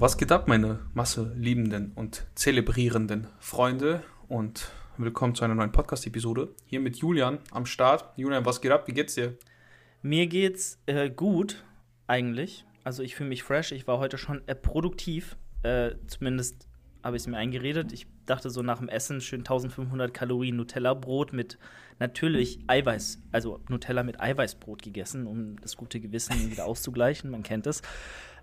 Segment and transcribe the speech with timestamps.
[0.00, 4.02] Was geht ab, meine Masse liebenden und zelebrierenden Freunde?
[4.28, 6.48] Und willkommen zu einer neuen Podcast-Episode.
[6.64, 8.06] Hier mit Julian am Start.
[8.16, 8.88] Julian, was geht ab?
[8.88, 9.36] Wie geht's dir?
[10.00, 11.62] Mir geht's äh, gut,
[12.06, 12.64] eigentlich.
[12.82, 13.72] Also ich fühle mich fresh.
[13.72, 15.36] Ich war heute schon äh, produktiv.
[15.64, 16.66] Äh, zumindest
[17.02, 17.92] habe ich es mir eingeredet.
[17.92, 21.58] Ich dachte so nach dem Essen schön 1500 Kalorien Nutella-Brot mit
[21.98, 27.30] natürlich Eiweiß, also Nutella mit Eiweißbrot gegessen, um das gute Gewissen wieder auszugleichen.
[27.30, 27.82] Man kennt es.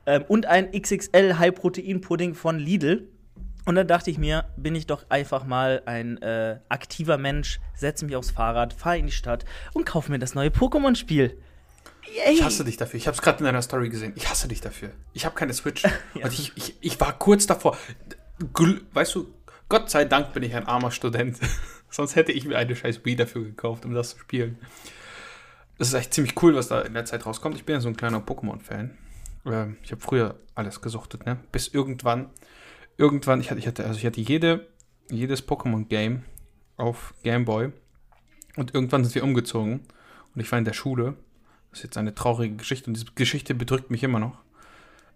[0.08, 3.08] Ähm, und ein XXL High-Protein-Pudding von Lidl.
[3.66, 8.06] Und dann dachte ich mir, bin ich doch einfach mal ein äh, aktiver Mensch, setze
[8.06, 9.44] mich aufs Fahrrad, fahre in die Stadt
[9.74, 11.38] und kaufe mir das neue Pokémon-Spiel.
[12.32, 12.98] Ich hasse dich dafür.
[12.98, 14.14] Ich habe es gerade in deiner Story gesehen.
[14.16, 14.92] Ich hasse dich dafür.
[15.12, 15.84] Ich habe keine Switch.
[16.14, 16.24] ja.
[16.24, 17.78] Und ich, ich, ich war kurz davor.
[18.54, 19.34] Gl weißt du,
[19.68, 21.38] Gott sei Dank bin ich ein armer Student.
[21.90, 24.58] Sonst hätte ich mir eine scheiß Wii dafür gekauft, um das zu spielen.
[25.78, 27.58] Das ist echt ziemlich cool, was da in der Zeit rauskommt.
[27.58, 28.98] Ich bin ja so ein kleiner Pokémon-Fan.
[29.48, 31.38] Ähm, ich habe früher alles gesuchtet, ne?
[31.52, 32.30] Bis irgendwann,
[32.98, 34.68] irgendwann, ich hatte, ich hatte, also ich hatte jede,
[35.10, 36.24] jedes Pokémon-Game
[36.78, 37.72] auf Game Boy.
[38.56, 39.82] Und irgendwann sind wir umgezogen.
[40.34, 41.16] Und ich war in der Schule.
[41.70, 42.90] Das ist jetzt eine traurige Geschichte.
[42.90, 44.40] Und diese Geschichte bedrückt mich immer noch.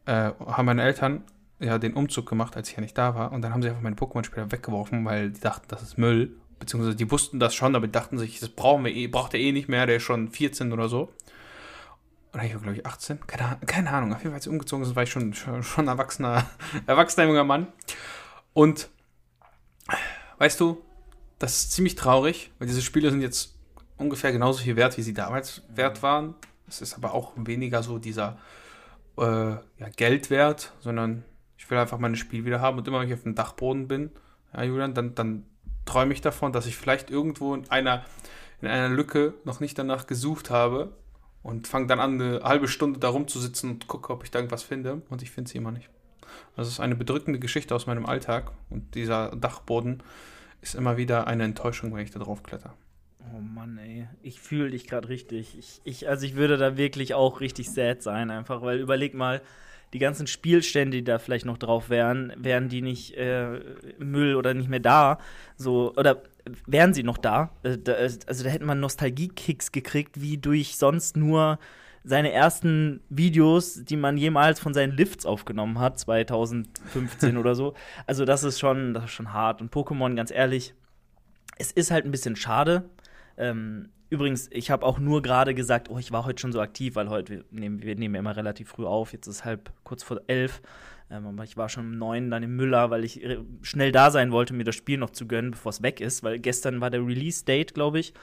[0.05, 1.23] Äh, haben meine Eltern
[1.59, 3.31] ja den Umzug gemacht, als ich ja nicht da war.
[3.31, 6.35] Und dann haben sie einfach meine Pokémon-Spieler weggeworfen, weil die dachten, das ist Müll.
[6.59, 9.39] Beziehungsweise die wussten das schon, aber die dachten sich, das brauchen wir eh, braucht er
[9.39, 11.11] eh nicht mehr, der ist schon 14 oder so
[12.33, 14.85] oder ich war glaube ich 18, keine, keine, Ahnung, auf jeden Fall als ich umgezogen.
[14.85, 16.49] Ist, war ich schon, schon, schon erwachsener,
[16.87, 17.67] erwachsener junger Mann.
[18.53, 18.89] Und
[20.37, 20.81] weißt du,
[21.39, 23.55] das ist ziemlich traurig, weil diese Spiele sind jetzt
[23.97, 26.35] ungefähr genauso viel wert, wie sie damals wert waren.
[26.67, 28.37] Es ist aber auch weniger so dieser
[29.17, 31.23] äh, ja, Geldwert, sondern
[31.57, 32.77] ich will einfach meine Spiel wieder haben.
[32.77, 34.11] Und immer wenn ich auf dem Dachboden bin,
[34.53, 35.45] ja, Julian, dann, dann
[35.85, 38.05] träume ich davon, dass ich vielleicht irgendwo in einer,
[38.61, 40.95] in einer Lücke noch nicht danach gesucht habe
[41.43, 44.63] und fange dann an, eine halbe Stunde da rumzusitzen und gucke, ob ich da irgendwas
[44.63, 45.01] finde.
[45.09, 45.89] Und ich finde sie immer nicht.
[46.55, 48.51] Das ist eine bedrückende Geschichte aus meinem Alltag.
[48.69, 50.03] Und dieser Dachboden
[50.61, 52.75] ist immer wieder eine Enttäuschung, wenn ich da drauf kletter.
[53.33, 54.07] Oh Mann, ey.
[54.21, 55.57] Ich fühle dich gerade richtig.
[55.57, 59.41] Ich, ich, also ich würde da wirklich auch richtig sad sein, einfach, weil überleg mal,
[59.93, 63.59] die ganzen Spielstände, die da vielleicht noch drauf wären, wären die nicht äh,
[63.99, 65.19] Müll oder nicht mehr da.
[65.57, 66.23] So, oder
[66.65, 67.51] wären sie noch da.
[67.63, 67.77] Äh,
[68.27, 71.59] also da hätte man Nostalgie-Kicks gekriegt, wie durch sonst nur
[72.03, 77.75] seine ersten Videos, die man jemals von seinen Lifts aufgenommen hat, 2015 oder so.
[78.07, 79.61] Also das ist schon, das ist schon hart.
[79.61, 80.73] Und Pokémon, ganz ehrlich,
[81.57, 82.89] es ist halt ein bisschen schade.
[83.37, 86.95] Ähm, übrigens, ich habe auch nur gerade gesagt, oh, ich war heute schon so aktiv,
[86.95, 90.21] weil heute, wir nehmen, wir nehmen immer relativ früh auf, jetzt ist halb kurz vor
[90.27, 90.61] elf.
[91.11, 94.11] Ähm, aber ich war schon um neun dann im Müller, weil ich äh, schnell da
[94.11, 96.23] sein wollte, mir das Spiel noch zu gönnen, bevor es weg ist.
[96.23, 98.13] Weil gestern war der Release-Date, glaube ich.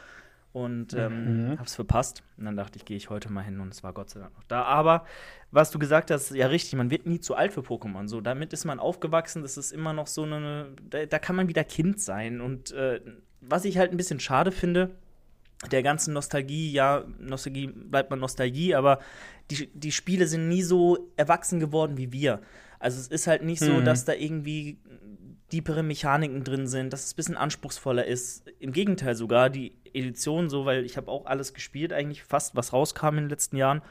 [0.52, 1.58] Und ähm, mhm.
[1.58, 2.22] hab's verpasst.
[2.38, 4.34] Und dann dachte ich, gehe ich heute mal hin und es war Gott sei Dank
[4.34, 4.62] noch da.
[4.62, 5.04] Aber
[5.50, 8.08] was du gesagt hast, ja richtig, man wird nie zu alt für Pokémon.
[8.08, 10.70] So, damit ist man aufgewachsen, das ist immer noch so eine.
[10.88, 12.40] Da, da kann man wieder Kind sein.
[12.40, 13.00] Und äh,
[13.42, 14.90] was ich halt ein bisschen schade finde,
[15.70, 19.00] der ganzen Nostalgie, ja, Nostalgie bleibt man Nostalgie, aber
[19.50, 22.40] die, die Spiele sind nie so erwachsen geworden wie wir.
[22.78, 23.84] Also es ist halt nicht so, mhm.
[23.84, 24.78] dass da irgendwie
[25.52, 28.46] diepere Mechaniken drin sind, dass es ein bisschen anspruchsvoller ist.
[28.58, 32.72] Im Gegenteil sogar, die Edition so, weil ich habe auch alles gespielt, eigentlich fast, was
[32.72, 33.82] rauskam in den letzten Jahren,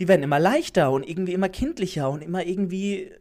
[0.00, 3.12] die werden immer leichter und irgendwie immer kindlicher und immer irgendwie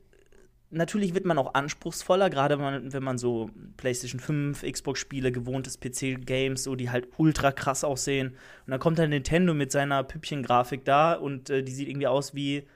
[0.74, 6.76] natürlich wird man auch anspruchsvoller, gerade wenn man so PlayStation 5, Xbox-Spiele, gewohntes PC-Games, so
[6.76, 8.30] die halt ultra krass aussehen.
[8.66, 12.34] Und dann kommt dann Nintendo mit seiner Püppchen-Grafik da und äh, die sieht irgendwie aus
[12.34, 12.68] wie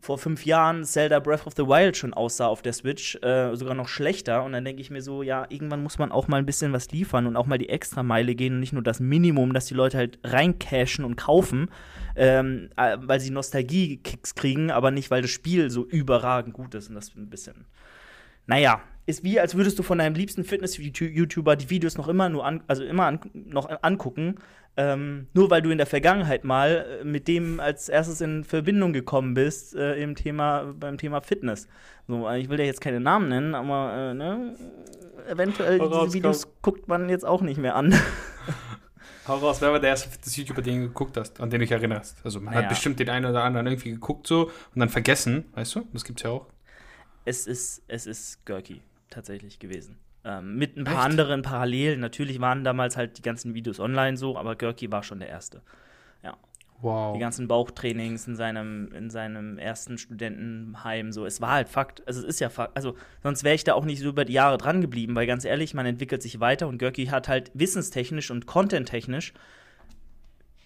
[0.00, 3.74] vor fünf Jahren Zelda Breath of the Wild schon aussah auf der Switch, äh, sogar
[3.74, 4.42] noch schlechter.
[4.44, 6.90] Und dann denke ich mir so, ja, irgendwann muss man auch mal ein bisschen was
[6.90, 9.98] liefern und auch mal die Extrameile gehen und nicht nur das Minimum, dass die Leute
[9.98, 11.70] halt reincashen und kaufen,
[12.16, 16.88] ähm, äh, weil sie Nostalgie-Kicks kriegen, aber nicht, weil das Spiel so überragend gut ist.
[16.88, 17.66] Und das ein bisschen,
[18.46, 22.46] naja, ist wie, als würdest du von deinem liebsten Fitness-YouTuber die Videos noch immer nur
[22.46, 24.36] an, also immer an, noch angucken,
[24.76, 28.92] ähm, nur weil du in der Vergangenheit mal äh, mit dem als erstes in Verbindung
[28.92, 31.68] gekommen bist äh, im Thema, beim Thema Fitness.
[32.06, 34.56] So, ich will ja jetzt keine Namen nennen, aber äh, ne,
[35.28, 36.54] eventuell Hau diese Videos komm.
[36.62, 37.94] guckt man jetzt auch nicht mehr an.
[39.28, 41.72] Hau raus, wer war der erste Fitness-YouTuber, den du geguckt hast, an den du dich
[41.72, 42.18] erinnerst?
[42.24, 42.62] Also man naja.
[42.62, 45.86] hat bestimmt den einen oder anderen irgendwie geguckt so und dann vergessen, weißt du?
[45.92, 46.46] Das gibt's ja auch.
[47.24, 49.98] Es ist, es ist Görki tatsächlich gewesen.
[50.24, 51.04] Ähm, mit ein paar Echt?
[51.04, 52.00] anderen Parallelen.
[52.00, 55.62] Natürlich waren damals halt die ganzen Videos online so, aber Görki war schon der Erste.
[56.22, 56.36] Ja.
[56.82, 57.14] Wow.
[57.14, 61.26] Die ganzen Bauchtrainings in seinem, in seinem ersten Studentenheim, so.
[61.26, 62.06] Es war halt Fakt.
[62.06, 62.76] Also, es ist ja Fakt.
[62.76, 65.44] Also, sonst wäre ich da auch nicht so über die Jahre dran geblieben, weil ganz
[65.44, 69.32] ehrlich, man entwickelt sich weiter und Görki hat halt wissenstechnisch und contenttechnisch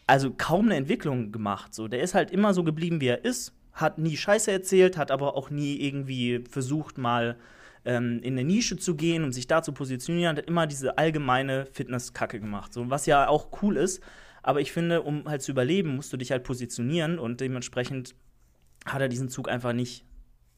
[0.06, 1.74] also kaum eine Entwicklung gemacht.
[1.74, 1.88] So.
[1.88, 5.36] Der ist halt immer so geblieben, wie er ist hat nie Scheiße erzählt, hat aber
[5.36, 7.36] auch nie irgendwie versucht, mal
[7.84, 11.66] ähm, in eine Nische zu gehen, um sich da zu positionieren, hat immer diese allgemeine
[11.66, 12.72] Fitnesskacke gemacht.
[12.72, 14.02] So, was ja auch cool ist.
[14.42, 18.14] Aber ich finde, um halt zu überleben, musst du dich halt positionieren und dementsprechend
[18.84, 20.04] hat er diesen Zug einfach nicht,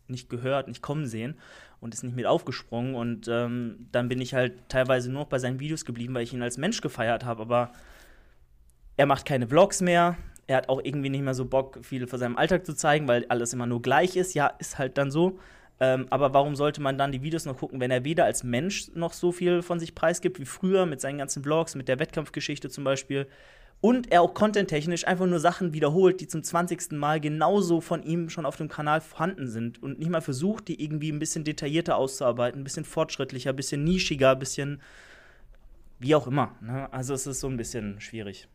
[0.08, 1.36] nicht gehört, nicht kommen sehen
[1.80, 2.94] und ist nicht mit aufgesprungen.
[2.94, 6.32] Und ähm, dann bin ich halt teilweise nur noch bei seinen Videos geblieben, weil ich
[6.32, 7.42] ihn als Mensch gefeiert habe.
[7.42, 7.72] Aber
[8.96, 10.16] er macht keine Vlogs mehr.
[10.48, 13.26] Er hat auch irgendwie nicht mehr so Bock, viel von seinem Alltag zu zeigen, weil
[13.28, 14.34] alles immer nur gleich ist.
[14.34, 15.38] Ja, ist halt dann so.
[15.78, 18.90] Ähm, aber warum sollte man dann die Videos noch gucken, wenn er weder als Mensch
[18.94, 22.70] noch so viel von sich preisgibt wie früher mit seinen ganzen Vlogs, mit der Wettkampfgeschichte
[22.70, 23.26] zum Beispiel?
[23.82, 26.92] Und er auch contenttechnisch einfach nur Sachen wiederholt, die zum 20.
[26.92, 30.82] Mal genauso von ihm schon auf dem Kanal vorhanden sind und nicht mal versucht, die
[30.82, 34.80] irgendwie ein bisschen detaillierter auszuarbeiten, ein bisschen fortschrittlicher, ein bisschen nischiger, ein bisschen
[35.98, 36.54] wie auch immer.
[36.62, 36.90] Ne?
[36.90, 38.48] Also es ist so ein bisschen schwierig.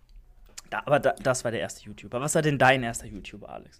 [0.72, 2.20] Da, aber da, das war der erste YouTuber.
[2.20, 3.80] Was war denn dein erster YouTuber, Alex?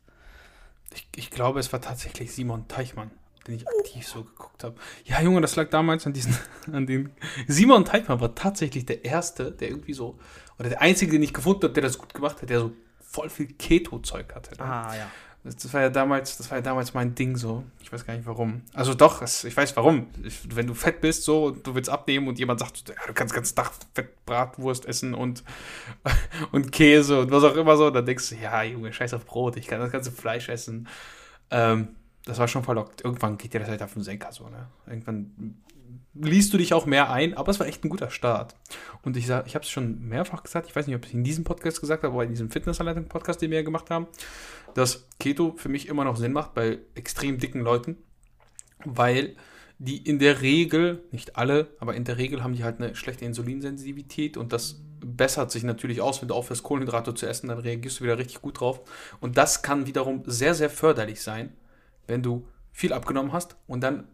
[0.94, 3.10] Ich, ich glaube, es war tatsächlich Simon Teichmann
[3.48, 4.76] den ich aktiv so geguckt habe.
[5.06, 6.38] Ja, Junge, das lag damals an diesen,
[6.72, 7.12] an den.
[7.48, 10.20] Simon Teichmann war tatsächlich der Erste, der irgendwie so,
[10.60, 13.30] oder der Einzige, den ich gefunden habe, der das gut gemacht hat, der so voll
[13.30, 14.60] viel Keto-Zeug hatte.
[14.60, 15.12] Ah, ja.
[15.44, 17.64] Das, war ja damals, das war ja damals mein Ding so.
[17.82, 18.62] Ich weiß gar nicht warum.
[18.74, 20.08] Also doch, es, ich weiß warum.
[20.24, 23.14] Ich, wenn du fett bist so und du willst abnehmen und jemand sagt, ja, du
[23.14, 25.44] kannst ganz Tag Fettbratwurst essen und,
[26.52, 29.58] und Käse und was auch immer so, dann denkst du, ja, Junge, scheiß auf Brot,
[29.58, 30.88] ich kann das ganze Fleisch essen.
[31.50, 31.96] Ähm,
[32.26, 33.04] das war schon verlockt.
[33.04, 34.68] Irgendwann geht dir das halt auf den Senker so, ne?
[34.88, 35.62] Irgendwann
[36.14, 38.56] liest du dich auch mehr ein, aber es war echt ein guter Start.
[39.02, 41.44] Und ich ich habe es schon mehrfach gesagt, ich weiß nicht, ob ich in diesem
[41.44, 44.08] Podcast gesagt habe, aber in diesem Fitnessanleitung-Podcast, den wir ja gemacht haben,
[44.74, 47.98] dass Keto für mich immer noch Sinn macht bei extrem dicken Leuten,
[48.84, 49.36] weil
[49.80, 53.26] die in der Regel, nicht alle, aber in der Regel haben die halt eine schlechte
[53.26, 58.00] Insulinsensitivität und das bessert sich natürlich aus, wenn du aufhörst, Kohlenhydrate zu essen, dann reagierst
[58.00, 58.82] du wieder richtig gut drauf.
[59.20, 61.54] Und das kann wiederum sehr, sehr förderlich sein,
[62.12, 64.08] wenn du viel abgenommen hast und dann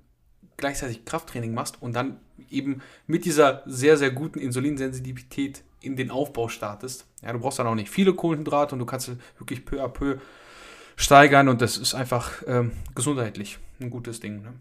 [0.56, 6.48] gleichzeitig Krafttraining machst und dann eben mit dieser sehr, sehr guten Insulinsensitivität in den Aufbau
[6.48, 7.06] startest.
[7.22, 10.18] Ja, du brauchst dann auch nicht viele Kohlenhydrate und du kannst wirklich peu à peu
[10.96, 14.42] steigern und das ist einfach ähm, gesundheitlich ein gutes Ding.
[14.42, 14.54] Ne?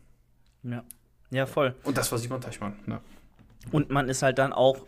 [0.62, 0.85] Ja.
[1.31, 1.75] ja, voll.
[1.85, 2.75] Und das war Simon Teichmann.
[2.87, 3.00] Ne?
[3.71, 4.87] Und man ist halt dann auch,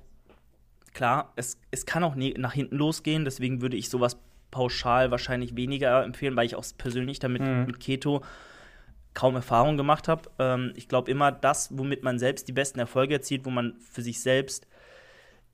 [0.93, 4.19] klar, es, es kann auch nach hinten losgehen, deswegen würde ich sowas
[4.51, 7.67] pauschal wahrscheinlich weniger empfehlen, weil ich auch persönlich damit mhm.
[7.67, 8.23] mit Keto
[9.15, 10.31] kaum Erfahrung gemacht habe.
[10.39, 14.03] Ähm, ich glaube immer, das, womit man selbst die besten Erfolge erzielt, wo man für
[14.03, 14.67] sich selbst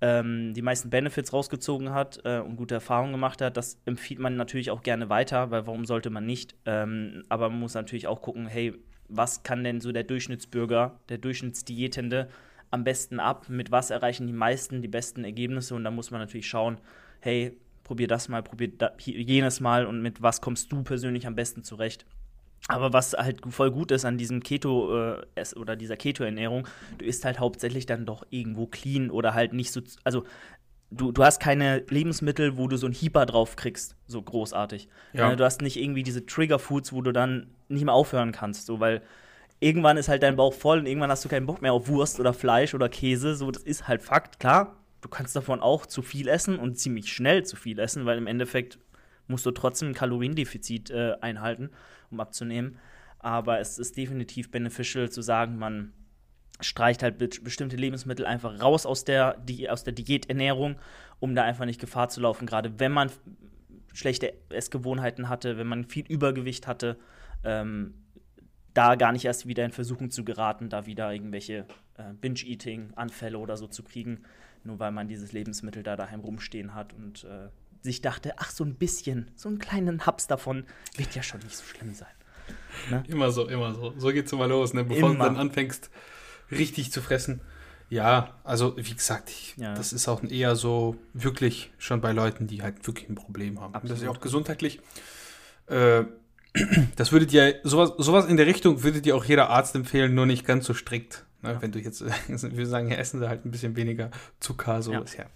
[0.00, 4.36] ähm, die meisten Benefits rausgezogen hat äh, und gute Erfahrungen gemacht hat, das empfiehlt man
[4.36, 6.54] natürlich auch gerne weiter, weil warum sollte man nicht?
[6.66, 8.74] Ähm, aber man muss natürlich auch gucken, hey,
[9.08, 12.28] was kann denn so der Durchschnittsbürger, der Durchschnittsdiätende
[12.70, 13.48] am besten ab?
[13.48, 15.74] Mit was erreichen die meisten die besten Ergebnisse?
[15.74, 16.78] Und da muss man natürlich schauen,
[17.20, 21.36] hey, probier das mal, probier da, jenes mal und mit was kommst du persönlich am
[21.36, 22.06] besten zurecht.
[22.66, 26.66] Aber was halt voll gut ist an diesem Keto äh, oder dieser Keto-Ernährung,
[26.96, 30.24] du isst halt hauptsächlich dann doch irgendwo clean oder halt nicht so, also
[30.90, 34.88] du, du hast keine Lebensmittel, wo du so ein Hieper drauf kriegst, so großartig.
[35.12, 35.32] Ja.
[35.32, 38.80] Äh, du hast nicht irgendwie diese Trigger-Foods, wo du dann nicht mehr aufhören kannst, so,
[38.80, 39.02] weil
[39.60, 42.18] irgendwann ist halt dein Bauch voll und irgendwann hast du keinen Bock mehr auf Wurst
[42.18, 46.00] oder Fleisch oder Käse, so, das ist halt Fakt, klar du kannst davon auch zu
[46.00, 48.78] viel essen und ziemlich schnell zu viel essen, weil im Endeffekt
[49.26, 51.68] musst du trotzdem ein Kaloriendefizit äh, einhalten,
[52.10, 52.78] um abzunehmen.
[53.18, 55.92] Aber es ist definitiv beneficial zu sagen, man
[56.60, 60.76] streicht halt be bestimmte Lebensmittel einfach raus aus der, die, aus der Diäternährung,
[61.20, 63.10] um da einfach nicht Gefahr zu laufen, gerade wenn man
[63.92, 66.98] schlechte Essgewohnheiten hatte, wenn man viel Übergewicht hatte,
[67.44, 67.94] ähm,
[68.72, 71.66] da gar nicht erst wieder in Versuchung zu geraten, da wieder irgendwelche
[71.98, 74.24] äh, Binge-Eating-Anfälle oder so zu kriegen
[74.64, 77.48] nur weil man dieses Lebensmittel da daheim rumstehen hat und äh,
[77.82, 80.64] sich dachte, ach, so ein bisschen, so einen kleinen Haps davon
[80.96, 82.08] wird ja schon nicht so schlimm sein.
[82.90, 83.04] Ne?
[83.08, 83.94] Immer so, immer so.
[83.98, 84.84] So geht's immer los, ne?
[84.84, 85.24] bevor immer.
[85.24, 85.90] du dann anfängst,
[86.50, 87.40] richtig zu fressen.
[87.90, 89.74] Ja, also wie gesagt, ich, ja.
[89.74, 93.74] das ist auch eher so wirklich schon bei Leuten, die halt wirklich ein Problem haben.
[93.74, 93.90] Absolut.
[93.90, 94.80] Das ist ja auch gesundheitlich.
[95.66, 96.04] Äh,
[96.96, 100.26] das würde dir, sowas, sowas in der Richtung würde dir auch jeder Arzt empfehlen, nur
[100.26, 101.26] nicht ganz so strikt.
[101.44, 101.52] Ne?
[101.52, 101.62] Ja.
[101.62, 104.10] Wenn du jetzt, wir sagen, ja, essen sie halt ein bisschen weniger
[104.40, 105.00] Zucker, so ja.
[105.00, 105.26] ist ja.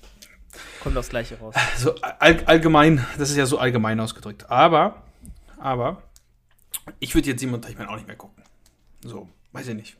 [0.83, 1.55] Kommt das Gleiche raus.
[1.77, 4.51] So all, allgemein, das ist ja so allgemein ausgedrückt.
[4.51, 5.03] Aber,
[5.59, 6.03] aber,
[6.99, 8.43] ich würde jetzt Simon Teichmann auch nicht mehr gucken.
[9.05, 9.97] So, weiß ich nicht.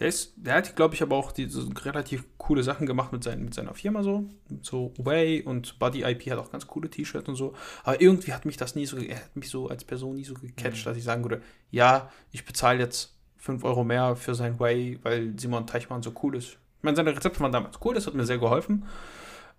[0.00, 3.22] Der ist, der hat, glaube ich, aber auch die, so relativ coole Sachen gemacht mit,
[3.22, 4.28] sein, mit seiner Firma so.
[4.60, 7.54] So Way und Buddy IP hat auch ganz coole T-Shirts und so.
[7.84, 10.34] Aber irgendwie hat mich das nie so, er hat mich so als Person nie so
[10.34, 10.90] gecatcht, mhm.
[10.90, 13.13] dass ich sagen würde, ja, ich bezahle jetzt
[13.44, 16.52] 5 Euro mehr für sein Way, weil Simon Teichmann so cool ist.
[16.78, 18.86] Ich meine, seine Rezepte waren damals cool, das hat mir sehr geholfen.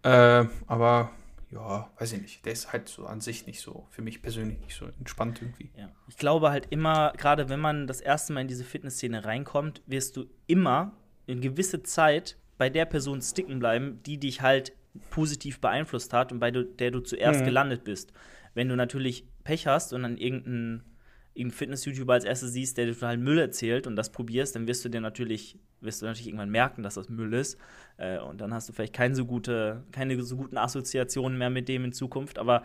[0.01, 1.12] Äh, aber
[1.51, 2.46] ja, weiß ich nicht.
[2.46, 5.70] Der ist halt so an sich nicht so, für mich persönlich nicht so entspannt irgendwie.
[5.77, 5.89] Ja.
[6.08, 10.18] Ich glaube halt immer, gerade wenn man das erste Mal in diese Fitnessszene reinkommt, wirst
[10.18, 10.94] du immer
[11.27, 14.74] in gewisse Zeit bei der Person sticken bleiben, die dich halt
[15.12, 17.46] positiv beeinflusst hat und bei der du zuerst mhm.
[17.46, 18.13] gelandet bist.
[18.56, 20.95] Wenn du natürlich Pech hast und dann irgendeinen
[21.36, 24.86] irgendein Fitness-YouTuber als erstes siehst, der dir total Müll erzählt und das probierst, dann wirst
[24.86, 27.60] du dir natürlich, wirst du natürlich irgendwann merken, dass das Müll ist.
[27.98, 31.68] Äh, und dann hast du vielleicht keine so, gute, keine so guten Assoziationen mehr mit
[31.68, 32.39] dem in Zukunft.
[32.39, 32.63] Aber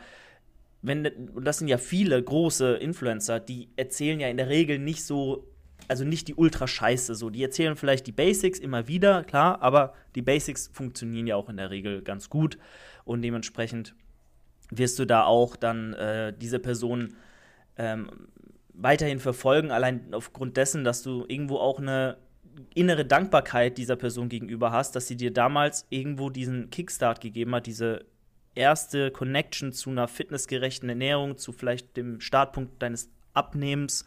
[0.82, 5.04] wenn, und das sind ja viele große Influencer, die erzählen ja in der Regel nicht
[5.04, 5.48] so,
[5.88, 7.28] also nicht die Ultra-Scheiße so.
[7.28, 11.56] Die erzählen vielleicht die Basics immer wieder, klar, aber die Basics funktionieren ja auch in
[11.56, 12.56] der Regel ganz gut.
[13.04, 13.96] Und dementsprechend
[14.70, 17.14] wirst du da auch dann äh, diese Person
[17.76, 18.08] ähm,
[18.82, 22.16] weiterhin verfolgen, allein aufgrund dessen, dass du irgendwo auch eine
[22.74, 27.66] innere Dankbarkeit dieser Person gegenüber hast, dass sie dir damals irgendwo diesen Kickstart gegeben hat,
[27.66, 28.04] diese
[28.54, 34.04] erste Connection zu einer fitnessgerechten Ernährung, zu vielleicht dem Startpunkt deines Abnehmens,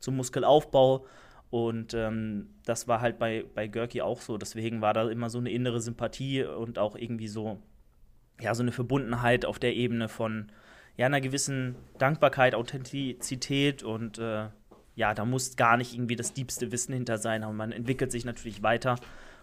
[0.00, 1.06] zum Muskelaufbau.
[1.50, 4.36] Und ähm, das war halt bei, bei Görki auch so.
[4.36, 7.58] Deswegen war da immer so eine innere Sympathie und auch irgendwie so,
[8.40, 10.50] ja, so eine Verbundenheit auf der Ebene von,
[10.96, 14.48] ja, einer gewissen Dankbarkeit, Authentizität und äh,
[14.94, 18.24] ja, da muss gar nicht irgendwie das diebste Wissen hinter sein, aber man entwickelt sich
[18.24, 18.96] natürlich weiter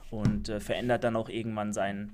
[0.09, 2.11] und äh, verändert dann auch irgendwann sein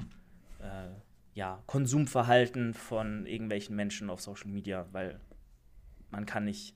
[0.60, 0.90] äh,
[1.34, 5.20] ja, Konsumverhalten von irgendwelchen Menschen auf Social Media, weil
[6.12, 6.76] man kann nicht,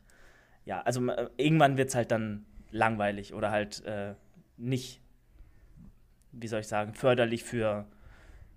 [0.63, 1.01] ja, also
[1.35, 4.15] irgendwann wird es halt dann langweilig oder halt äh,
[4.55, 5.01] nicht,
[6.31, 7.87] wie soll ich sagen, förderlich für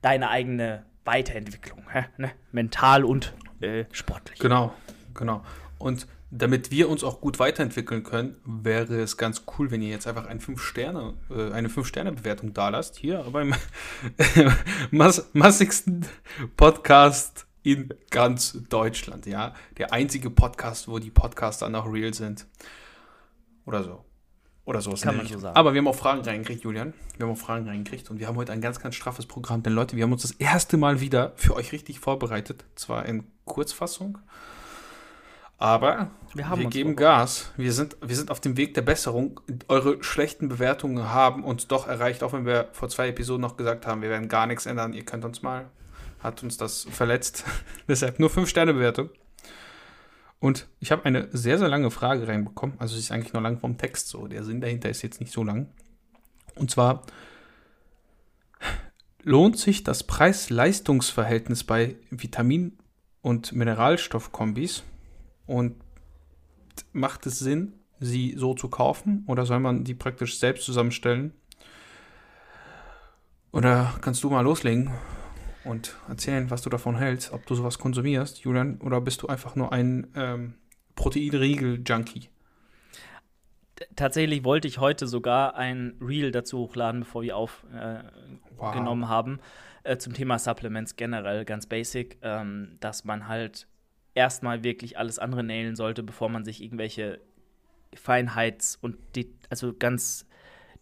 [0.01, 1.85] deine eigene Weiterentwicklung,
[2.19, 2.31] ne?
[2.53, 4.39] mental und äh, sportlich.
[4.39, 4.75] Genau,
[5.15, 5.43] genau.
[5.79, 10.07] Und damit wir uns auch gut weiterentwickeln können, wäre es ganz cool, wenn ihr jetzt
[10.07, 12.97] einfach ein 5 Sterne, äh, eine 5-Sterne-Bewertung da lasst.
[12.97, 13.55] Hier beim
[14.91, 16.05] mass massigsten
[16.57, 19.55] Podcast in ganz Deutschland, ja.
[19.79, 22.47] Der einzige Podcast, wo die Podcaster noch real sind.
[23.65, 24.05] Oder so.
[24.67, 24.93] Oder so.
[24.93, 25.57] Kann man so sagen.
[25.57, 26.93] Aber wir haben auch Fragen reingekriegt, Julian.
[27.17, 29.63] Wir haben auch Fragen reingekriegt und wir haben heute ein ganz, ganz straffes Programm.
[29.63, 32.65] Denn Leute, wir haben uns das erste Mal wieder für euch richtig vorbereitet.
[32.75, 34.19] Zwar in Kurzfassung,
[35.59, 37.53] aber wir, wir geben Gas.
[37.57, 39.41] Wir sind, wir sind auf dem Weg der Besserung.
[39.69, 43.87] Eure schlechten Bewertungen haben uns doch erreicht, auch wenn wir vor zwei Episoden noch gesagt
[43.87, 44.93] haben, wir werden gar nichts ändern.
[44.93, 45.67] Ihr könnt uns mal.
[46.23, 47.45] Hat uns das verletzt.
[47.89, 49.11] Deshalb nur 5-Sterne-Bewertung.
[50.39, 52.79] Und ich habe eine sehr, sehr lange Frage reinbekommen.
[52.79, 54.27] Also sie ist eigentlich nur lang vom Text so.
[54.27, 55.69] Der Sinn dahinter ist jetzt nicht so lang.
[56.55, 57.03] Und zwar,
[59.23, 62.79] lohnt sich das Preis-Leistungs-Verhältnis bei Vitamin-
[63.23, 64.85] und Mineralstoffkombis?
[65.47, 65.77] Und
[66.93, 69.25] macht es Sinn, sie so zu kaufen?
[69.27, 71.33] Oder soll man die praktisch selbst zusammenstellen?
[73.53, 74.93] Oder kannst du mal loslegen?
[75.67, 79.57] Und erzählen, was du davon hältst, ob du sowas konsumierst, Julian, oder bist du einfach
[79.57, 80.55] nur ein ähm,
[80.95, 82.29] Proteinriegel-Junkie?
[83.95, 89.09] Tatsächlich wollte ich heute sogar ein Reel dazu hochladen, bevor wir aufgenommen äh, wow.
[89.09, 89.41] haben,
[89.83, 93.67] äh, zum Thema Supplements generell, ganz basic, ähm, dass man halt
[94.15, 97.21] erstmal wirklich alles andere nailen sollte, bevor man sich irgendwelche
[97.95, 98.97] Feinheits- und
[99.51, 100.27] also ganz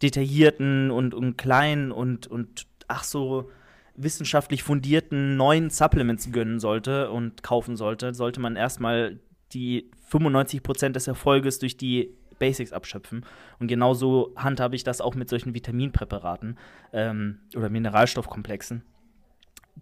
[0.01, 3.51] detaillierten und, und kleinen und, und ach so
[3.97, 9.19] wissenschaftlich fundierten neuen Supplements gönnen sollte und kaufen sollte, sollte man erstmal
[9.53, 13.25] die 95% des Erfolges durch die Basics abschöpfen.
[13.59, 16.57] Und genauso handhabe ich das auch mit solchen Vitaminpräparaten
[16.93, 18.83] ähm, oder Mineralstoffkomplexen.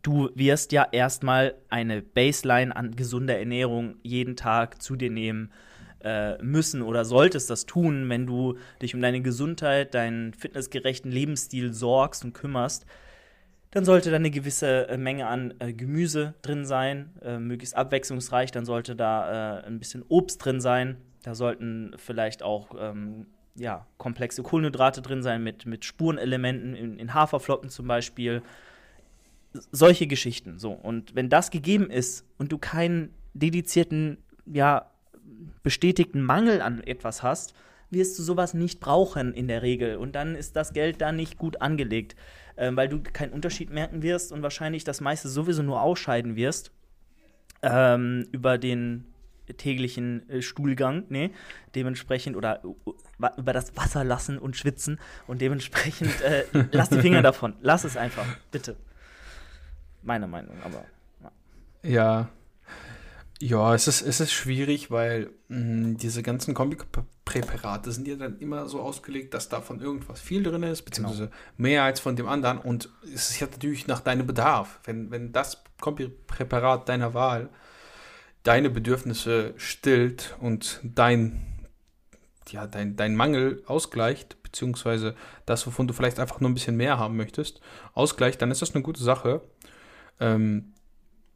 [0.02, 5.52] Du wirst ja erstmal eine Baseline an gesunder Ernährung jeden Tag zu dir nehmen
[6.04, 11.74] äh, müssen oder solltest das tun, wenn du dich um deine Gesundheit, deinen fitnessgerechten Lebensstil
[11.74, 12.86] sorgst und kümmerst
[13.74, 18.52] dann sollte da eine gewisse äh, Menge an äh, Gemüse drin sein, äh, möglichst abwechslungsreich.
[18.52, 20.98] Dann sollte da äh, ein bisschen Obst drin sein.
[21.24, 23.26] Da sollten vielleicht auch ähm,
[23.56, 28.44] ja, komplexe Kohlenhydrate drin sein mit, mit Spurenelementen in, in Haferflocken zum Beispiel.
[29.72, 30.60] Solche Geschichten.
[30.60, 30.72] So.
[30.72, 34.92] Und wenn das gegeben ist und du keinen dedizierten, ja,
[35.64, 37.56] bestätigten Mangel an etwas hast,
[37.90, 39.96] wirst du sowas nicht brauchen in der Regel.
[39.96, 42.16] Und dann ist das Geld da nicht gut angelegt
[42.58, 46.72] ähm, weil du keinen Unterschied merken wirst und wahrscheinlich das meiste sowieso nur ausscheiden wirst
[47.62, 49.06] ähm, über den
[49.58, 51.32] täglichen äh, Stuhlgang, ne?
[51.76, 52.76] Dementsprechend oder uh,
[53.38, 57.98] über das Wasser lassen und schwitzen und dementsprechend äh, lass die Finger davon, lass es
[57.98, 58.76] einfach, bitte.
[60.02, 60.86] Meine Meinung, aber.
[61.84, 62.30] Ja.
[63.46, 68.70] Ja, es ist, es ist schwierig, weil mh, diese ganzen Kombipräparate sind ja dann immer
[68.70, 71.38] so ausgelegt, dass davon irgendwas viel drin ist, beziehungsweise genau.
[71.58, 72.58] mehr als von dem anderen.
[72.58, 74.80] Und es ist ja natürlich nach deinem Bedarf.
[74.86, 77.50] Wenn, wenn das Kombipräparat deiner Wahl
[78.44, 81.68] deine Bedürfnisse stillt und dein,
[82.48, 86.98] ja, dein, dein Mangel ausgleicht, beziehungsweise das, wovon du vielleicht einfach nur ein bisschen mehr
[86.98, 87.60] haben möchtest,
[87.94, 89.42] ausgleicht, dann ist das eine gute Sache.
[90.22, 90.73] Ähm,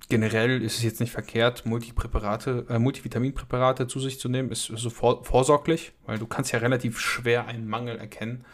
[0.09, 4.89] generell ist es jetzt nicht verkehrt, Multipräparate, äh, Multivitaminpräparate zu sich zu nehmen, ist so
[4.89, 8.45] vor, vorsorglich, weil du kannst ja relativ schwer einen Mangel erkennen.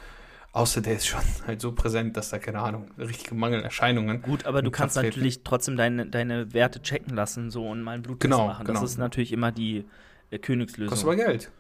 [0.52, 4.22] Außer der ist schon halt so präsent, dass da, keine Ahnung, richtige Mangelerscheinungen.
[4.22, 5.08] Gut, aber du kannst treten.
[5.08, 8.66] natürlich trotzdem deine, deine Werte checken lassen so und mal einen Bluttest genau, machen.
[8.66, 8.80] Genau.
[8.82, 9.86] Das ist natürlich immer die
[10.30, 10.90] äh, Königslösung.
[10.90, 11.52] Kostet aber Geld.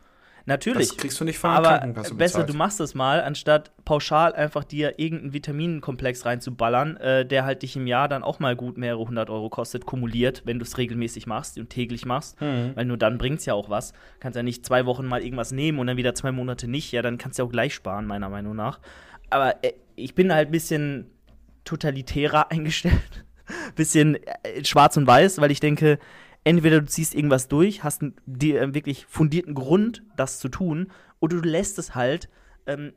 [0.46, 0.90] Natürlich.
[0.90, 2.50] Das kriegst du nicht von der Aber besser, bezahlt.
[2.50, 7.78] du machst es mal, anstatt pauschal einfach dir irgendeinen Vitaminenkomplex reinzuballern, äh, der halt dich
[7.78, 11.28] im Jahr dann auch mal gut mehrere hundert Euro kostet, kumuliert, wenn du es regelmäßig
[11.28, 12.42] machst und täglich machst.
[12.42, 12.72] Mhm.
[12.76, 13.94] Weil nur dann bringt es ja auch was.
[14.20, 16.92] Kannst ja nicht zwei Wochen mal irgendwas nehmen und dann wieder zwei Monate nicht.
[16.92, 18.80] Ja, dann kannst du ja auch gleich sparen, meiner Meinung nach.
[19.30, 21.10] Aber äh, ich bin halt ein bisschen
[21.64, 23.24] totalitärer eingestellt.
[23.76, 26.00] bisschen äh, schwarz und weiß, weil ich denke,
[26.44, 30.92] entweder du ziehst irgendwas durch, hast einen die, äh, wirklich fundierten Grund, das zu tun,
[31.20, 32.30] oder du lässt es halt
[32.66, 32.94] ähm,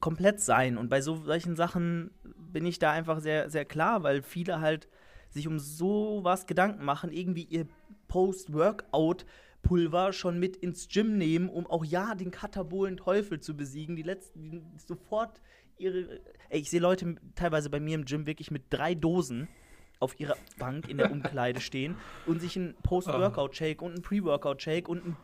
[0.00, 0.76] komplett sein.
[0.76, 2.10] Und bei so solchen Sachen
[2.52, 4.88] bin ich da einfach sehr, sehr klar, weil viele halt
[5.30, 7.66] sich um sowas Gedanken machen, irgendwie ihr
[8.08, 14.02] Post-Workout-Pulver schon mit ins Gym nehmen, um auch ja den katabolen Teufel zu besiegen, die
[14.02, 15.40] letzten die sofort
[15.78, 16.20] ihre.
[16.48, 19.48] Ey, ich sehe Leute teilweise bei mir im Gym wirklich mit drei Dosen
[20.04, 21.96] auf ihrer Bank in der Umkleide stehen
[22.26, 25.16] und sich einen Post-Workout-Shake und einen Pre-Workout-Shake und einen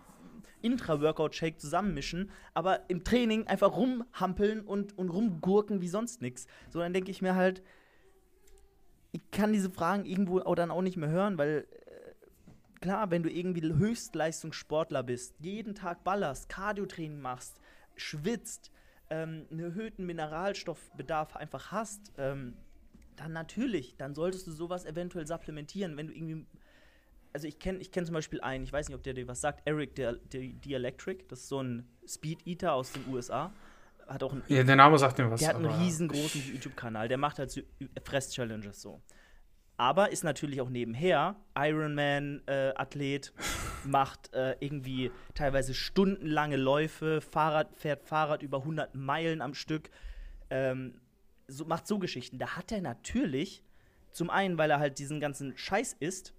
[0.62, 6.46] Intra-Workout-Shake zusammenmischen, aber im Training einfach rumhampeln und, und rumgurken wie sonst nichts.
[6.70, 7.62] So, dann denke ich mir halt,
[9.12, 13.22] ich kann diese Fragen irgendwo auch dann auch nicht mehr hören, weil äh, klar, wenn
[13.22, 17.60] du irgendwie Höchstleistungssportler bist, jeden Tag ballerst, Cardiotraining machst,
[17.96, 18.70] schwitzt,
[19.10, 22.56] ähm, einen erhöhten Mineralstoffbedarf einfach hast, ähm,
[23.20, 26.46] dann natürlich, dann solltest du sowas eventuell supplementieren, wenn du irgendwie.
[27.32, 29.40] Also ich kenne ich kenn zum Beispiel einen, ich weiß nicht, ob der dir was
[29.40, 33.52] sagt, Eric the, Electric, das ist so ein Speed Eater aus den USA.
[34.08, 35.38] Hat auch einen, ja, der Name sagt mir was.
[35.38, 37.60] Der hat einen riesengroßen YouTube-Kanal, der macht halt so
[38.02, 39.00] Fress-Challenges so.
[39.76, 43.40] Aber ist natürlich auch nebenher Ironman-Athlet, äh,
[43.88, 49.90] macht äh, irgendwie teilweise stundenlange Läufe, Fahrrad, fährt Fahrrad über 100 Meilen am Stück.
[50.50, 50.94] Ähm,
[51.50, 52.38] so, macht so Geschichten.
[52.38, 53.62] Da hat er natürlich,
[54.12, 56.34] zum einen, weil er halt diesen ganzen Scheiß isst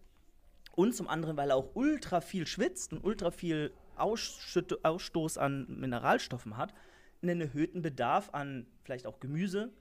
[0.76, 5.68] und zum anderen, weil er auch ultra viel schwitzt und ultra viel Ausschütt Ausstoß an
[5.70, 6.74] Mineralstoffen hat,
[7.22, 9.72] einen erhöhten Bedarf an vielleicht auch Gemüse,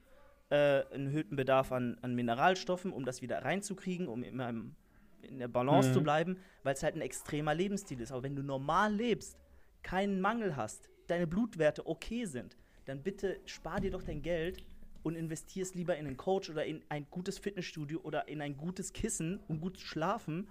[0.50, 4.74] äh, einen erhöhten Bedarf an, an Mineralstoffen, um das wieder reinzukriegen, um immer im,
[5.22, 5.94] in der Balance mhm.
[5.94, 8.12] zu bleiben, weil es halt ein extremer Lebensstil ist.
[8.12, 9.38] Aber wenn du normal lebst,
[9.82, 14.62] keinen Mangel hast, deine Blutwerte okay sind, dann bitte spar dir doch dein Geld
[15.02, 18.92] und investierst lieber in einen Coach oder in ein gutes Fitnessstudio oder in ein gutes
[18.92, 20.48] Kissen, um gut zu schlafen.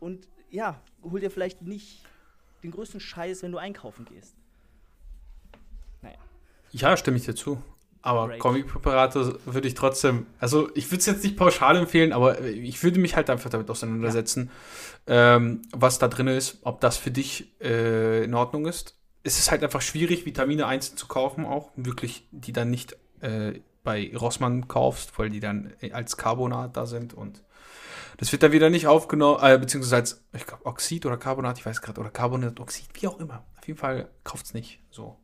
[0.00, 2.02] Und ja, hol dir vielleicht nicht
[2.62, 4.34] den größten Scheiß, wenn du einkaufen gehst.
[6.02, 6.18] Naja.
[6.72, 7.62] Ja, stimme ich dir zu.
[8.00, 12.82] Aber Comic-Präparate würde ich trotzdem, also ich würde es jetzt nicht pauschal empfehlen, aber ich
[12.82, 14.50] würde mich halt einfach damit auseinandersetzen,
[15.08, 15.36] ja.
[15.36, 18.96] ähm, was da drin ist, ob das für dich äh, in Ordnung ist.
[19.24, 23.60] Es ist halt einfach schwierig, Vitamine einzeln zu kaufen, auch wirklich, die dann nicht äh,
[23.84, 27.42] bei Rossmann kaufst, weil die dann als Carbonat da sind und
[28.18, 31.66] das wird dann wieder nicht aufgenommen, äh, beziehungsweise als, ich glaube, Oxid oder Carbonat, ich
[31.66, 33.44] weiß gerade, oder Carbonatoxid, wie auch immer.
[33.58, 35.16] Auf jeden Fall kauft es nicht so.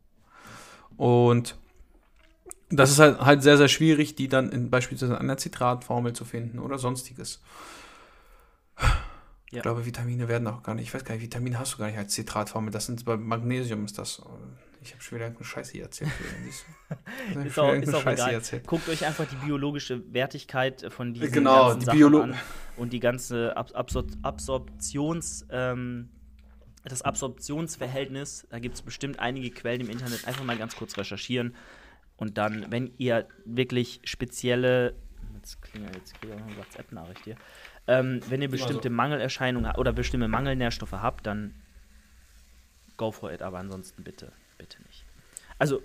[0.96, 1.58] Und
[2.70, 6.58] das ist halt, halt sehr, sehr schwierig, die dann in beispielsweise einer Zitratformel zu finden
[6.58, 7.42] oder sonstiges.
[9.50, 9.58] Ja.
[9.58, 11.86] Ich glaube, Vitamine werden auch gar nicht, ich weiß gar nicht, Vitamine hast du gar
[11.86, 12.72] nicht als Zitratformel.
[12.72, 14.20] Das sind bei Magnesium ist das
[14.84, 16.10] ich habe schon wieder eine Scheiße hier erzählt.
[17.44, 18.34] ist auch, ist auch egal.
[18.34, 18.66] Erzählt.
[18.66, 22.34] Guckt euch einfach die biologische Wertigkeit von diesen genau, ganzen die Sachen Biolo an
[22.76, 26.10] und die ganze Ab Absor Absorptions ähm,
[26.84, 28.46] das Absorptionsverhältnis.
[28.50, 30.26] Da gibt es bestimmt einige Quellen im Internet.
[30.26, 31.54] Einfach mal ganz kurz recherchieren
[32.16, 34.94] und dann, wenn ihr wirklich spezielle
[35.36, 37.36] jetzt klingelt jetzt kriege ich auch eine WhatsApp-Nachricht hier.
[37.86, 38.96] Ähm, wenn ihr bestimmte also.
[38.96, 41.54] Mangelerscheinungen oder bestimmte Mangelnährstoffe habt, dann
[42.96, 45.04] go for it, aber ansonsten bitte bitte nicht.
[45.58, 45.82] Also,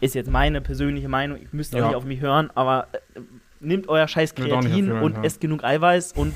[0.00, 3.20] ist jetzt meine persönliche Meinung, ich müsste auch nicht auf mich hören, aber äh,
[3.60, 6.34] nehmt euer scheiß Kreatin und hören, esst genug Eiweiß und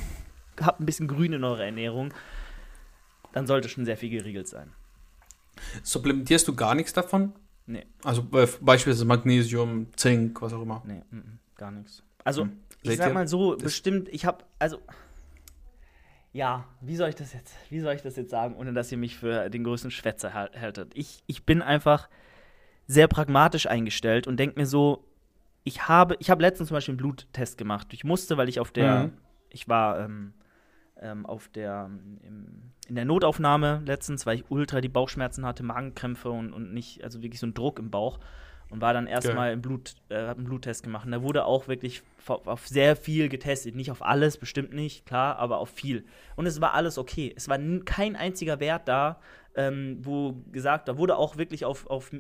[0.61, 2.12] habt ein bisschen Grün in eurer Ernährung.
[3.33, 4.73] Dann sollte schon sehr viel geregelt sein.
[5.83, 7.33] Supplementierst du gar nichts davon?
[7.67, 7.87] Nee.
[8.03, 10.83] Also äh, beispielsweise Magnesium, Zink, was auch immer?
[10.85, 12.03] Nee, m -m, gar nichts.
[12.25, 12.57] Also, hm.
[12.83, 14.81] ich sag mal so, bestimmt, ich habe, also
[16.33, 18.99] ja, wie soll ich das jetzt, wie soll ich das jetzt sagen, ohne dass ihr
[18.99, 20.92] mich für den größten Schwätzer haltet?
[20.95, 22.09] Ich, ich bin einfach
[22.87, 25.05] sehr pragmatisch eingestellt und denke mir so,
[25.64, 27.88] ich habe, ich habe letztens zum Beispiel einen Bluttest gemacht.
[27.92, 29.12] Ich musste, weil ich auf der, mhm.
[29.51, 30.33] ich war ähm,
[31.01, 31.90] ähm, auf der,
[32.27, 37.05] im, in der Notaufnahme letztens, weil ich ultra die Bauchschmerzen hatte, Magenkrämpfe und, und nicht,
[37.05, 38.18] also wirklich so ein Druck im Bauch
[38.73, 41.05] und war dann erstmal im Blut, äh, einen Bluttest gemacht.
[41.05, 43.75] Und da wurde auch wirklich auf sehr viel getestet.
[43.75, 46.07] Nicht auf alles, bestimmt nicht, klar, aber auf viel.
[46.37, 47.35] Und es war alles okay.
[47.37, 49.21] Es war kein einziger Wert da,
[49.57, 52.11] ähm, wo gesagt, da wurde auch wirklich auf, auf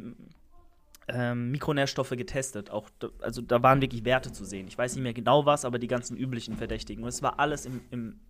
[1.08, 2.70] ähm, Mikronährstoffe getestet.
[2.70, 2.90] Auch,
[3.22, 4.68] also da waren wirklich Werte zu sehen.
[4.68, 7.02] Ich weiß nicht mehr genau was, aber die ganzen üblichen Verdächtigen.
[7.02, 8.20] Und es war alles im, im,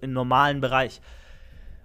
[0.00, 1.00] im normalen Bereich.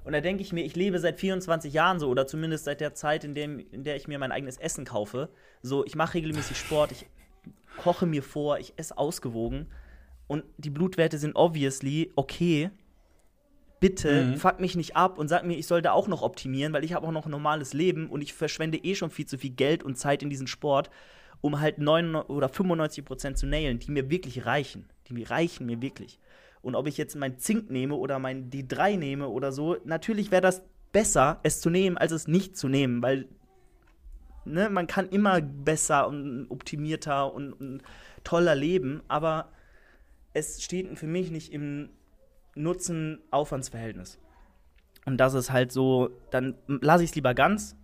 [0.05, 2.93] Und da denke ich mir, ich lebe seit 24 Jahren so oder zumindest seit der
[2.93, 5.29] Zeit, in, dem, in der ich mir mein eigenes Essen kaufe.
[5.63, 7.07] So, ich mache regelmäßig Sport, ich
[7.77, 9.67] koche mir vor, ich esse ausgewogen
[10.27, 12.69] und die Blutwerte sind obviously okay.
[13.79, 14.37] Bitte mhm.
[14.37, 16.93] fuck mich nicht ab und sag mir, ich soll da auch noch optimieren, weil ich
[16.93, 19.83] habe auch noch ein normales Leben und ich verschwende eh schon viel zu viel Geld
[19.83, 20.89] und Zeit in diesen Sport,
[21.41, 24.87] um halt 9 oder 95 Prozent zu nailen, die mir wirklich reichen.
[25.07, 26.19] Die mir reichen mir wirklich.
[26.65, 30.41] Und ob ich jetzt mein Zink nehme oder mein D3 nehme oder so, natürlich wäre
[30.41, 33.27] das besser, es zu nehmen, als es nicht zu nehmen, weil
[34.45, 37.83] ne, man kann immer besser und optimierter und, und
[38.23, 39.51] toller leben, aber
[40.33, 41.89] es steht für mich nicht im
[42.55, 44.17] Nutzen-Aufwandsverhältnis.
[45.05, 47.75] Und das ist halt so, dann lasse ich es lieber ganz,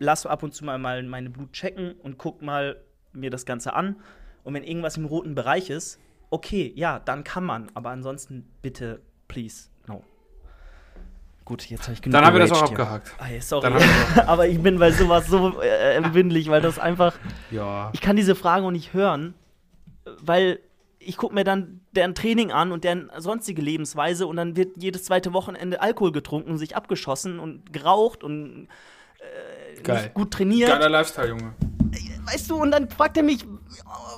[0.00, 4.00] lasse ab und zu mal meine Blut checken und guck mal mir das Ganze an.
[4.42, 7.70] Und wenn irgendwas im roten Bereich ist, okay, ja, dann kann man.
[7.74, 10.02] Aber ansonsten bitte, please, no.
[11.44, 13.14] Gut, jetzt habe ich genug Dann haben wir das auch abgehakt.
[13.18, 13.72] Ah, sorry.
[14.26, 17.14] aber ich bin bei sowas so äh, empfindlich, weil das einfach.
[17.50, 17.90] Ja.
[17.92, 19.34] Ich kann diese Fragen auch nicht hören,
[20.20, 20.58] weil
[20.98, 25.04] ich gucke mir dann deren Training an und deren sonstige Lebensweise und dann wird jedes
[25.04, 28.66] zweite Wochenende Alkohol getrunken und sich abgeschossen und geraucht und
[29.86, 30.68] äh, nicht gut trainiert.
[30.68, 31.54] Geiler Lifestyle, Junge
[32.26, 33.44] weißt du, und dann fragt er mich,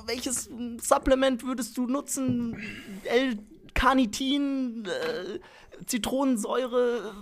[0.05, 0.49] welches
[0.81, 2.57] Supplement würdest du nutzen?
[3.05, 5.39] L-Carnitin, äh,
[5.85, 7.13] Zitronensäure,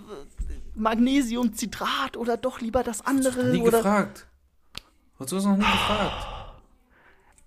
[0.74, 3.36] Magnesium, Zitrat oder doch lieber das andere?
[3.42, 3.78] Hast du nie oder?
[3.78, 4.26] gefragt.
[5.18, 6.26] Hast du es noch nie gefragt?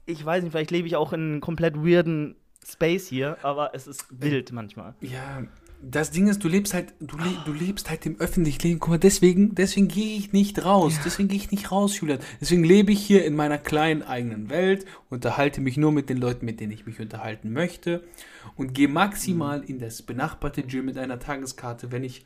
[0.06, 2.36] Ich weiß nicht, vielleicht lebe ich auch in einem komplett weirden
[2.68, 4.94] Space hier, aber es ist wild manchmal.
[5.02, 5.44] Ja,
[5.84, 8.80] das Ding ist, du lebst halt, du, le du lebst halt im öffentlichen Leben.
[8.80, 10.96] Guck mal, deswegen, deswegen gehe ich nicht raus.
[10.96, 11.02] Ja.
[11.06, 12.20] Deswegen gehe ich nicht raus, Julian.
[12.40, 16.46] Deswegen lebe ich hier in meiner kleinen eigenen Welt, unterhalte mich nur mit den Leuten,
[16.46, 18.04] mit denen ich mich unterhalten möchte
[18.56, 19.68] und gehe maximal mhm.
[19.68, 22.26] in das benachbarte Gym mit einer Tageskarte, wenn ich,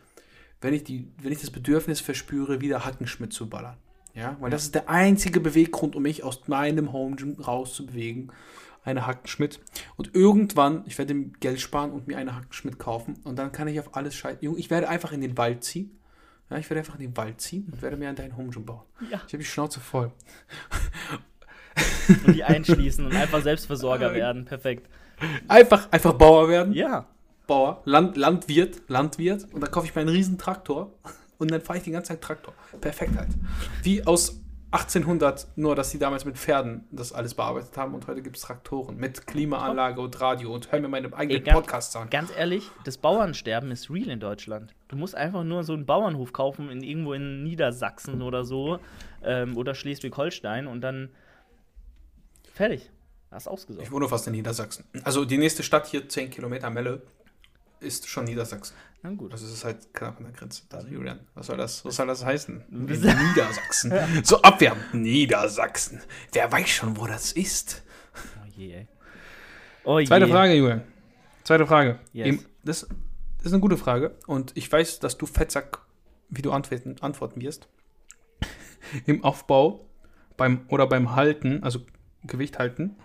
[0.61, 3.77] wenn ich die, wenn ich das Bedürfnis verspüre, wieder Hackenschmidt zu ballern.
[4.13, 8.31] Ja, weil das ist der einzige Beweggrund, um mich aus meinem Home Gym rauszubewegen
[8.85, 9.59] eine Hackenschmidt.
[9.97, 13.15] Und irgendwann, ich werde Geld sparen und mir eine Hackenschmidt kaufen.
[13.23, 14.55] Und dann kann ich auf alles schalten.
[14.57, 15.99] Ich werde einfach in den Wald ziehen.
[16.49, 18.65] Ja, ich werde einfach in den Wald ziehen und werde mir an deinen Home Gym
[18.65, 18.83] bauen.
[19.09, 19.17] Ja.
[19.25, 20.11] Ich habe die Schnauze voll.
[22.25, 24.45] Und die einschließen und einfach Selbstversorger werden.
[24.45, 24.87] Perfekt.
[25.47, 26.73] Einfach, einfach Bauer werden.
[26.73, 27.07] Ja.
[27.47, 29.51] Bauer, Land, Landwirt, Landwirt.
[29.51, 30.93] Und dann kaufe ich mir einen riesen Traktor
[31.37, 32.53] und dann fahre ich den ganzen Tag Traktor.
[32.79, 33.29] Perfekt halt.
[33.83, 34.39] Wie aus
[34.75, 38.43] 1800, nur dass sie damals mit Pferden das alles bearbeitet haben und heute gibt es
[38.43, 42.09] Traktoren mit Klimaanlage und Radio und hör mir meine eigenen Podcasts an.
[42.09, 44.75] Ganz ehrlich, das Bauernsterben ist real in Deutschland.
[44.89, 48.79] Du musst einfach nur so einen Bauernhof kaufen in irgendwo in Niedersachsen oder so
[49.23, 51.09] ähm, oder Schleswig-Holstein und dann
[52.51, 52.91] fertig.
[53.31, 53.83] Hast ausgesucht.
[53.83, 54.85] Ich wohne fast in Niedersachsen.
[55.03, 57.01] Also die nächste Stadt hier, 10 Kilometer Melle,
[57.79, 58.75] ist schon Niedersachsen.
[59.03, 59.31] Na gut.
[59.31, 60.63] Also es ist halt knapp an der Grenze.
[60.71, 62.63] Also Julian, was soll das, was soll das heißen?
[62.69, 63.93] Niedersachsen.
[64.23, 64.93] So abwärmend.
[64.93, 66.01] Niedersachsen.
[66.31, 67.83] Wer weiß schon, wo das ist.
[68.41, 68.87] Oh je, ey.
[69.83, 70.07] Oh je.
[70.07, 70.81] Zweite Frage, Julian.
[71.43, 71.99] Zweite Frage.
[72.13, 72.43] Yes.
[72.63, 72.87] Das,
[73.37, 74.17] das ist eine gute Frage.
[74.25, 75.79] Und ich weiß, dass du Fettsack,
[76.29, 77.67] wie du antworten, antworten wirst.
[79.05, 79.87] Im Aufbau
[80.35, 81.81] beim, oder beim Halten, also
[82.23, 82.95] Gewicht halten,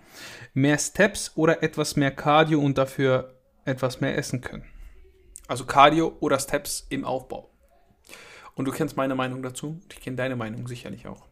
[0.53, 4.65] mehr Steps oder etwas mehr Cardio und dafür etwas mehr essen können.
[5.47, 7.49] Also Cardio oder Steps im Aufbau.
[8.55, 9.79] Und du kennst meine Meinung dazu.
[9.91, 11.27] Ich kenne deine Meinung sicherlich auch.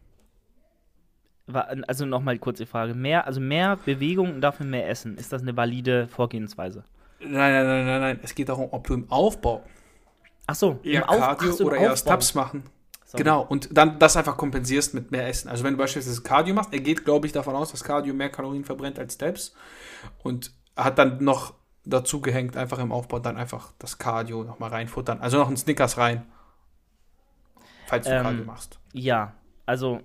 [1.86, 2.94] Also nochmal die Frage.
[2.94, 5.16] Mehr, also mehr Bewegung und dafür mehr Essen.
[5.16, 6.84] Ist das eine valide Vorgehensweise?
[7.18, 8.20] Nein, nein, nein, nein, nein.
[8.22, 9.64] Es geht darum, ob du im Aufbau
[10.50, 12.64] Ach so, eher Cardio so, oder eher Steps machen.
[13.04, 13.22] Sorry.
[13.22, 15.48] Genau, und dann das einfach kompensierst mit mehr Essen.
[15.48, 18.30] Also wenn du beispielsweise Cardio machst, er geht, glaube ich, davon aus, dass Cardio mehr
[18.30, 19.54] Kalorien verbrennt als Steps
[20.24, 25.20] und hat dann noch dazu gehängt, einfach im Aufbau dann einfach das Cardio nochmal reinfuttern.
[25.20, 26.26] Also noch ein Snickers rein.
[27.86, 28.78] Falls du ähm, Cardio machst.
[28.92, 29.34] Ja,
[29.66, 30.00] also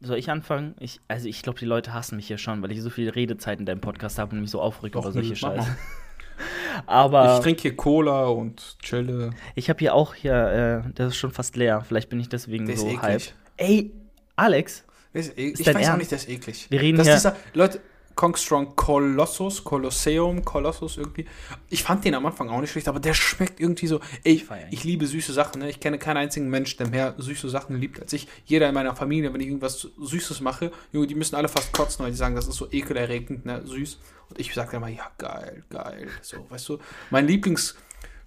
[0.00, 0.74] soll ich anfangen?
[0.80, 3.60] Ich, also ich glaube, die Leute hassen mich hier schon, weil ich so viel Redezeit
[3.60, 5.76] in deinem Podcast habe und mich so aufrege über solche Scheiße.
[6.86, 7.36] Aber.
[7.36, 9.30] Ich trinke hier Cola und chille.
[9.54, 11.82] Ich habe hier auch hier, äh, das ist schon fast leer.
[11.86, 13.34] Vielleicht bin ich deswegen Der so hyped.
[13.58, 13.92] Ey,
[14.34, 15.98] Alex, Ist e ich dein weiß auch Ernst?
[15.98, 16.66] nicht, der ist eklig.
[16.70, 17.80] Wir reden das hier- ist dieser, Leute,
[18.14, 21.26] Kongstrong Colossus, Colosseum, Colossus irgendwie.
[21.68, 24.00] Ich fand den am Anfang auch nicht schlecht, aber der schmeckt irgendwie so.
[24.24, 25.60] Ey, ich, ich liebe süße Sachen.
[25.62, 25.70] Ne?
[25.70, 28.28] Ich kenne keinen einzigen Mensch, der mehr süße Sachen liebt als ich.
[28.44, 32.04] Jeder in meiner Familie, wenn ich irgendwas Süßes mache, Junge, die müssen alle fast kotzen,
[32.04, 33.66] weil die sagen, das ist so ekelerregend, ne?
[33.66, 33.98] süß.
[34.30, 36.08] Und ich sage immer, ja, geil, geil.
[36.22, 36.78] So, weißt du,
[37.10, 37.74] mein Lieblings-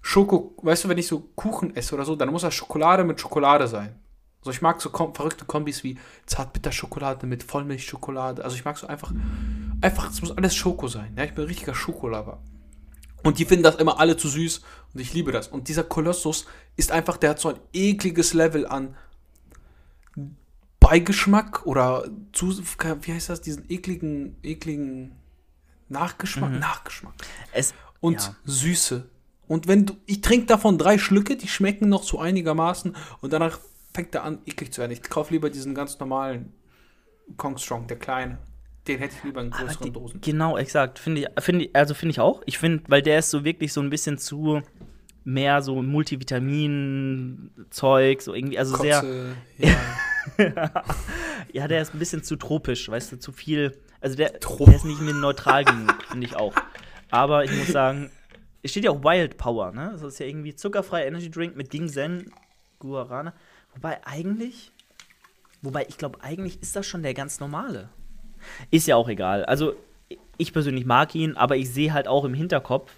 [0.08, 3.20] Schoko, weißt du, wenn ich so Kuchen esse oder so, dann muss das Schokolade mit
[3.20, 3.98] Schokolade sein.
[4.40, 8.44] So, ich mag so kom verrückte Kombis wie Zartbitterschokolade mit Vollmilchschokolade.
[8.44, 9.12] Also ich mag so einfach,
[9.80, 11.14] einfach, es muss alles Schoko sein.
[11.16, 12.42] Ja, ich bin ein richtiger Schokolover.
[13.22, 14.62] Und die finden das immer alle zu süß
[14.94, 15.48] und ich liebe das.
[15.48, 18.94] Und dieser Kolossus ist einfach, der hat so ein ekliges Level an
[20.78, 25.16] Beigeschmack oder zu, wie heißt das, diesen ekligen, ekligen
[25.88, 26.52] Nachgeschmack?
[26.52, 27.14] Nachgeschmack
[27.52, 27.74] es.
[28.00, 28.36] und Ja.
[28.44, 29.08] Süße.
[29.48, 33.58] Und wenn du, ich trinke davon drei Schlücke, die schmecken noch so einigermaßen und danach
[33.94, 34.92] fängt er an, eklig zu werden.
[34.92, 36.52] Ich kaufe lieber diesen ganz normalen
[37.36, 38.38] Kong Strong, der kleine.
[38.88, 40.20] Den hätte ich lieber in Aber größeren die, Dosen.
[40.20, 40.98] genau, exakt.
[40.98, 42.42] Finde ich, finde ich, also finde ich auch.
[42.46, 44.62] Ich finde, weil der ist so wirklich so ein bisschen zu
[45.24, 49.00] mehr so Multivitamin-Zeug, so irgendwie, also sehr.
[49.00, 49.76] Kotze, ja.
[51.52, 53.76] Ja, der ist ein bisschen zu tropisch, weißt du, zu viel.
[54.00, 56.54] Also der, Trop- der ist nicht mehr neutral genug, finde ich auch.
[57.10, 58.10] Aber ich muss sagen,
[58.62, 59.90] es steht ja auch Wild Power, ne?
[59.92, 62.30] Das ist ja irgendwie zuckerfreier Energy Drink mit Ginseng,
[62.78, 63.32] Guarana.
[63.74, 64.72] Wobei eigentlich,
[65.62, 67.88] wobei ich glaube, eigentlich ist das schon der ganz normale.
[68.70, 69.44] Ist ja auch egal.
[69.44, 69.74] Also
[70.38, 72.92] ich persönlich mag ihn, aber ich sehe halt auch im Hinterkopf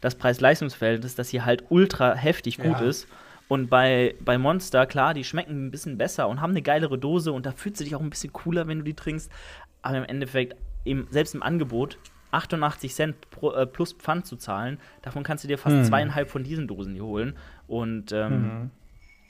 [0.00, 2.86] das Preis-Leistungs-Verhältnis, das hier halt ultra heftig gut Ja.
[2.86, 3.06] ist.
[3.48, 7.32] Und bei, bei Monster, klar, die schmecken ein bisschen besser und haben eine geilere Dose
[7.32, 9.30] und da fühlst du dich auch ein bisschen cooler, wenn du die trinkst.
[9.82, 11.98] Aber im Endeffekt, im, selbst im Angebot,
[12.30, 15.84] 88 Cent pro, äh, plus Pfand zu zahlen, davon kannst du dir fast Hm.
[15.84, 17.36] zweieinhalb von diesen Dosen hier holen.
[17.68, 18.70] Und ähm, Mhm.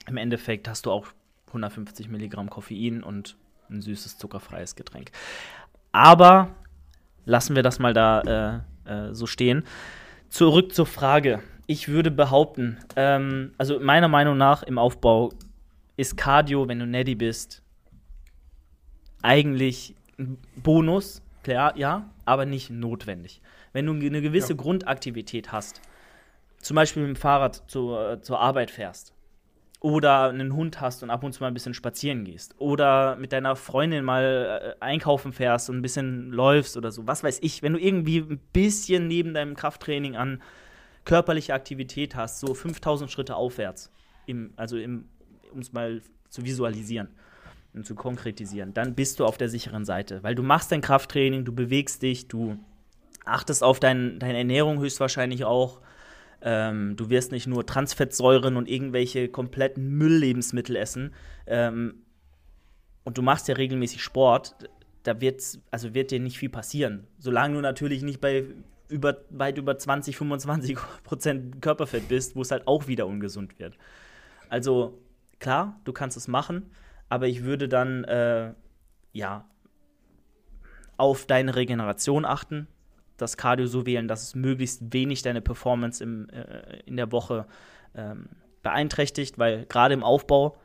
[0.06, 1.06] im Endeffekt hast du auch
[1.48, 3.36] 150 Milligramm Koffein und
[3.72, 5.10] ein süßes, zuckerfreies Getränk.
[5.92, 6.54] Aber
[7.24, 9.64] lassen wir das mal da äh, äh, so stehen.
[10.28, 11.42] Zurück zur Frage.
[11.66, 15.32] Ich würde behaupten, ähm, also meiner Meinung nach im Aufbau
[15.96, 17.62] ist Cardio, wenn du Neddy bist,
[19.22, 23.40] eigentlich ein Bonus, klar, ja, aber nicht notwendig.
[23.72, 24.58] Wenn du eine gewisse Ja.
[24.58, 25.80] Grundaktivität hast,
[26.60, 29.11] zum Beispiel mit dem Fahrrad zur, zur Arbeit fährst,
[29.82, 33.32] oder einen Hund hast und ab und zu mal ein bisschen spazieren gehst, oder mit
[33.32, 37.62] deiner Freundin mal äh, einkaufen fährst und ein bisschen läufst oder so, was weiß ich,
[37.62, 40.40] wenn du irgendwie ein bisschen neben deinem Krafttraining an
[41.04, 43.90] körperliche Aktivität hast, so 5000 Schritte aufwärts,
[44.26, 47.08] im, also um es mal zu visualisieren
[47.74, 51.44] und zu konkretisieren, dann bist du auf der sicheren Seite, weil du machst dein Krafttraining,
[51.44, 52.56] du bewegst dich, du
[53.24, 55.80] achtest auf dein, deine Ernährung höchstwahrscheinlich auch.
[56.42, 61.14] Ähm, du wirst nicht nur Transfettsäuren und irgendwelche kompletten Mülllebensmittel essen.
[61.46, 62.02] Ähm,
[63.04, 64.54] und du machst ja regelmäßig Sport.
[65.02, 67.06] Da wird's, also wird dir nicht viel passieren.
[67.18, 68.44] Solange du natürlich nicht bei
[68.88, 73.76] über, weit über 20, 25 Prozent Körperfett bist, wo es halt auch wieder ungesund wird.
[74.48, 74.98] Also
[75.38, 76.70] klar, du kannst es machen,
[77.08, 78.52] aber ich würde dann äh,
[79.12, 79.48] ja
[80.96, 82.68] auf deine Regeneration achten,
[83.22, 87.46] das Cardio so wählen, dass es möglichst wenig deine Performance im, äh, in der Woche
[87.94, 88.28] ähm,
[88.62, 90.58] beeinträchtigt, weil gerade im Aufbau,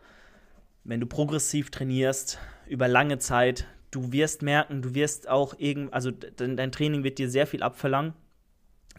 [0.83, 6.11] wenn du progressiv trainierst über lange Zeit, du wirst merken, du wirst auch irgend, also
[6.11, 8.13] dein, dein Training wird dir sehr viel abverlangen.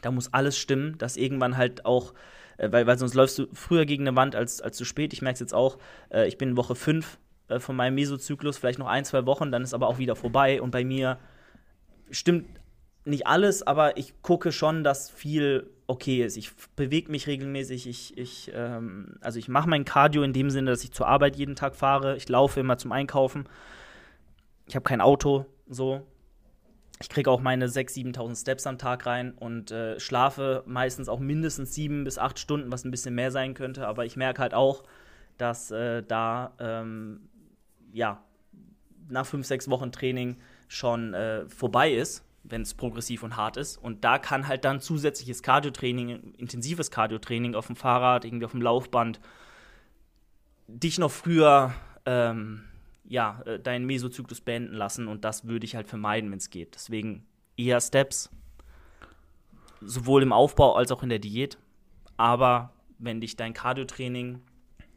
[0.02, 2.14] Da muss alles stimmen, dass irgendwann halt auch,
[2.56, 5.12] äh, weil, weil sonst läufst du früher gegen eine Wand als, als zu spät.
[5.12, 5.78] Ich merke es jetzt auch,
[6.10, 7.18] äh, ich bin in Woche 5
[7.48, 10.62] äh, von meinem Mesozyklus, vielleicht noch ein, zwei Wochen, dann ist aber auch wieder vorbei
[10.62, 11.18] und bei mir
[12.10, 12.46] stimmt
[13.08, 16.36] nicht alles, aber ich gucke schon, dass viel okay ist.
[16.36, 17.88] Ich bewege mich regelmäßig.
[17.88, 21.36] Ich, ich, ähm, also ich mache mein Cardio in dem Sinne, dass ich zur Arbeit
[21.36, 22.16] jeden Tag fahre.
[22.16, 23.48] Ich laufe immer zum Einkaufen.
[24.66, 26.06] Ich habe kein Auto, so.
[27.00, 31.20] Ich kriege auch meine 6.000, 7.000 Steps am Tag rein und äh, schlafe meistens auch
[31.20, 33.86] mindestens sieben bis acht Stunden, was ein bisschen mehr sein könnte.
[33.86, 34.82] Aber ich merke halt auch,
[35.38, 37.20] dass äh, da, ähm,
[37.92, 38.22] ja,
[39.08, 43.76] nach fünf, sechs Wochen Training schon äh, vorbei ist wenn es progressiv und hart ist.
[43.76, 48.62] Und da kann halt dann zusätzliches Cardiotraining, intensives Cardiotraining auf dem Fahrrad, irgendwie auf dem
[48.62, 49.20] Laufband,
[50.66, 51.74] dich noch früher
[52.06, 52.64] ähm,
[53.04, 55.08] ja, äh, deinen Mesozyklus beenden lassen.
[55.08, 56.74] Und das würde ich halt vermeiden, wenn es geht.
[56.74, 58.30] Deswegen eher Steps,
[59.80, 61.58] sowohl im Aufbau als auch in der Diät.
[62.16, 64.42] Aber wenn dich dein Cardiotraining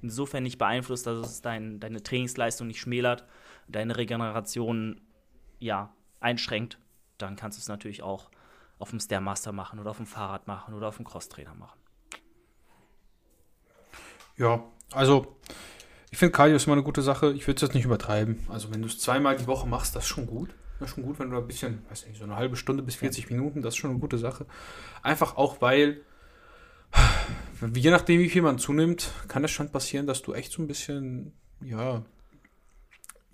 [0.01, 3.25] insofern nicht beeinflusst, dass es dein, deine Trainingsleistung nicht schmälert,
[3.67, 4.99] deine Regeneration
[5.59, 6.79] ja, einschränkt,
[7.21, 8.29] dann kannst du es natürlich auch
[8.79, 11.79] auf dem Stairmaster machen oder auf dem Fahrrad machen oder auf dem Crosstrainer machen.
[14.37, 15.37] Ja, also
[16.09, 17.31] ich finde Cardio ist immer eine gute Sache.
[17.33, 18.39] Ich würde es jetzt nicht übertreiben.
[18.49, 20.49] Also wenn du es zweimal die Woche machst, das ist schon gut.
[20.79, 22.95] Das ist schon gut, wenn du ein bisschen, weiß nicht, so eine halbe Stunde bis
[22.95, 24.47] 40 Minuten, das ist schon eine gute Sache.
[25.03, 26.01] Einfach auch, weil
[27.75, 30.67] je nachdem, wie viel man zunimmt, kann es schon passieren, dass du echt so ein
[30.67, 32.03] bisschen, ja,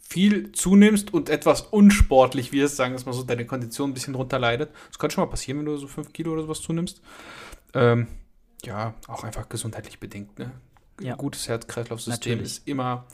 [0.07, 4.39] viel zunimmst und etwas unsportlich wirst, sagen wir mal so, deine Kondition ein bisschen drunter
[4.39, 4.71] leidet.
[4.87, 7.01] Das kann schon mal passieren, wenn du so 5 Kilo oder sowas zunimmst.
[7.73, 8.07] Ähm,
[8.63, 10.39] ja, auch einfach gesundheitlich bedingt.
[10.39, 10.51] Ne?
[11.01, 11.15] Ja.
[11.15, 13.05] Gutes Herz-Kreislauf-System ist immer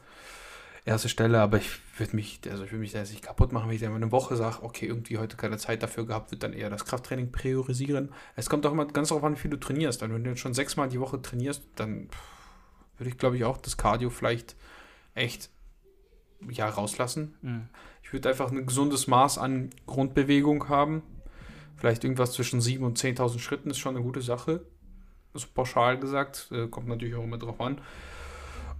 [0.85, 3.69] erste Stelle, aber ich würde mich, also ich würde mich da jetzt nicht kaputt machen,
[3.69, 6.43] wenn ich dann mal eine Woche sage, okay, irgendwie heute keine Zeit dafür gehabt, wird
[6.43, 8.13] dann eher das Krafttraining priorisieren.
[8.35, 10.03] Es kommt auch immer ganz darauf an, wie viel du trainierst.
[10.03, 12.09] Dann, wenn du jetzt schon sechsmal die Woche trainierst, dann
[12.97, 14.55] würde ich, glaube ich, auch das Cardio vielleicht
[15.15, 15.49] echt
[16.51, 17.35] ja rauslassen.
[17.41, 17.69] Mhm.
[18.03, 21.03] Ich würde einfach ein gesundes Maß an Grundbewegung haben.
[21.77, 24.65] Vielleicht irgendwas zwischen 7.000 und 10.000 Schritten ist schon eine gute Sache.
[25.33, 26.49] So pauschal gesagt.
[26.51, 27.79] Äh, kommt natürlich auch immer drauf an.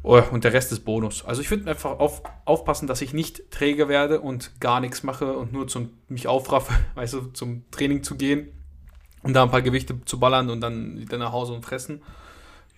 [0.05, 1.23] Oh, und der Rest ist Bonus.
[1.23, 5.37] Also ich würde einfach auf, aufpassen, dass ich nicht träge werde und gar nichts mache
[5.37, 8.49] und nur zum mich aufraffe, weißt du, zum Training zu gehen
[9.23, 12.01] und da ein paar Gewichte zu ballern und dann wieder nach Hause und fressen.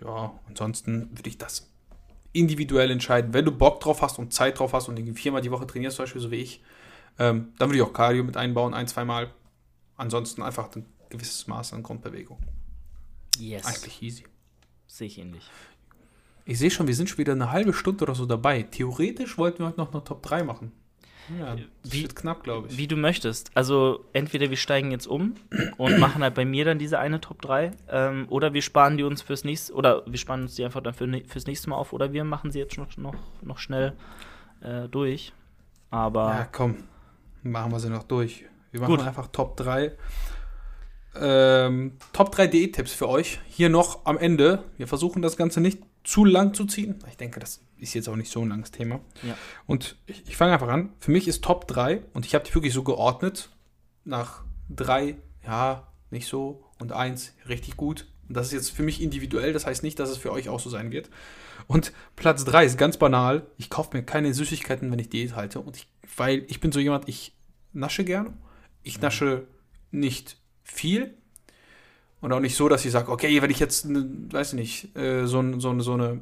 [0.03, 1.67] Ja, ansonsten würde ich das
[2.35, 3.33] individuell entscheiden.
[3.33, 5.97] Wenn du Bock drauf hast und Zeit drauf hast und irgendwie viermal die Woche trainierst,
[5.97, 6.61] zum Beispiel so wie ich,
[7.17, 9.33] ähm, dann würde ich auch Cardio mit einbauen, ein, zweimal.
[9.97, 12.37] Ansonsten einfach ein gewisses Maß an Grundbewegung.
[13.39, 13.65] Yes.
[13.65, 14.25] Eigentlich easy.
[14.87, 15.49] Sehe ich ähnlich.
[16.43, 18.63] Ich sehe schon, wir sind schon wieder eine halbe Stunde oder so dabei.
[18.63, 20.71] Theoretisch wollten wir heute noch eine Top 3 machen.
[21.39, 22.77] Ja, das Wie- wird knapp, glaube ich.
[22.77, 23.49] Wie du möchtest.
[23.55, 25.35] Also entweder wir steigen jetzt um
[25.77, 29.03] und machen halt bei mir dann diese eine Top 3 ähm, oder wir sparen die
[29.03, 31.93] uns fürs nächste oder wir sparen uns die einfach dann für, fürs nächste Mal auf
[31.93, 33.93] oder wir machen sie jetzt noch, noch, noch schnell
[34.61, 35.33] äh, durch.
[35.89, 36.77] Aber Ja, komm.
[37.43, 38.45] Machen wir sie noch durch.
[38.71, 39.05] Wir machen Gut.
[39.07, 39.93] einfach Top 3.
[41.17, 43.39] Ähm, Top 3 Diättipps für euch.
[43.47, 44.63] Hier noch am Ende.
[44.77, 46.99] Wir versuchen das Ganze nicht zu lang zu ziehen.
[47.09, 48.99] Ich denke, das ist jetzt auch nicht so ein langes Thema.
[49.23, 49.37] Ja.
[49.65, 50.93] Und ich, ich fange einfach an.
[50.99, 53.49] Für mich ist Top 3 und ich habe die wirklich so geordnet.
[54.03, 56.63] Nach 3, ja, nicht so.
[56.79, 58.07] Und 1, richtig gut.
[58.27, 59.53] Und das ist jetzt für mich individuell.
[59.53, 61.09] Das heißt nicht, dass es für euch auch so sein wird.
[61.67, 63.45] Und Platz 3 ist ganz banal.
[63.57, 65.59] Ich kaufe mir keine Süßigkeiten, wenn ich Diät halte.
[65.59, 67.33] Und ich, weil ich bin so jemand, ich
[67.73, 68.33] nasche gerne.
[68.83, 69.47] Ich nasche
[69.91, 71.13] nicht viel.
[72.21, 74.97] Und auch nicht so, dass ich sage, okay, wenn ich jetzt, ne, weiß ich nicht,
[74.97, 76.21] äh, so, so, eine- so eine,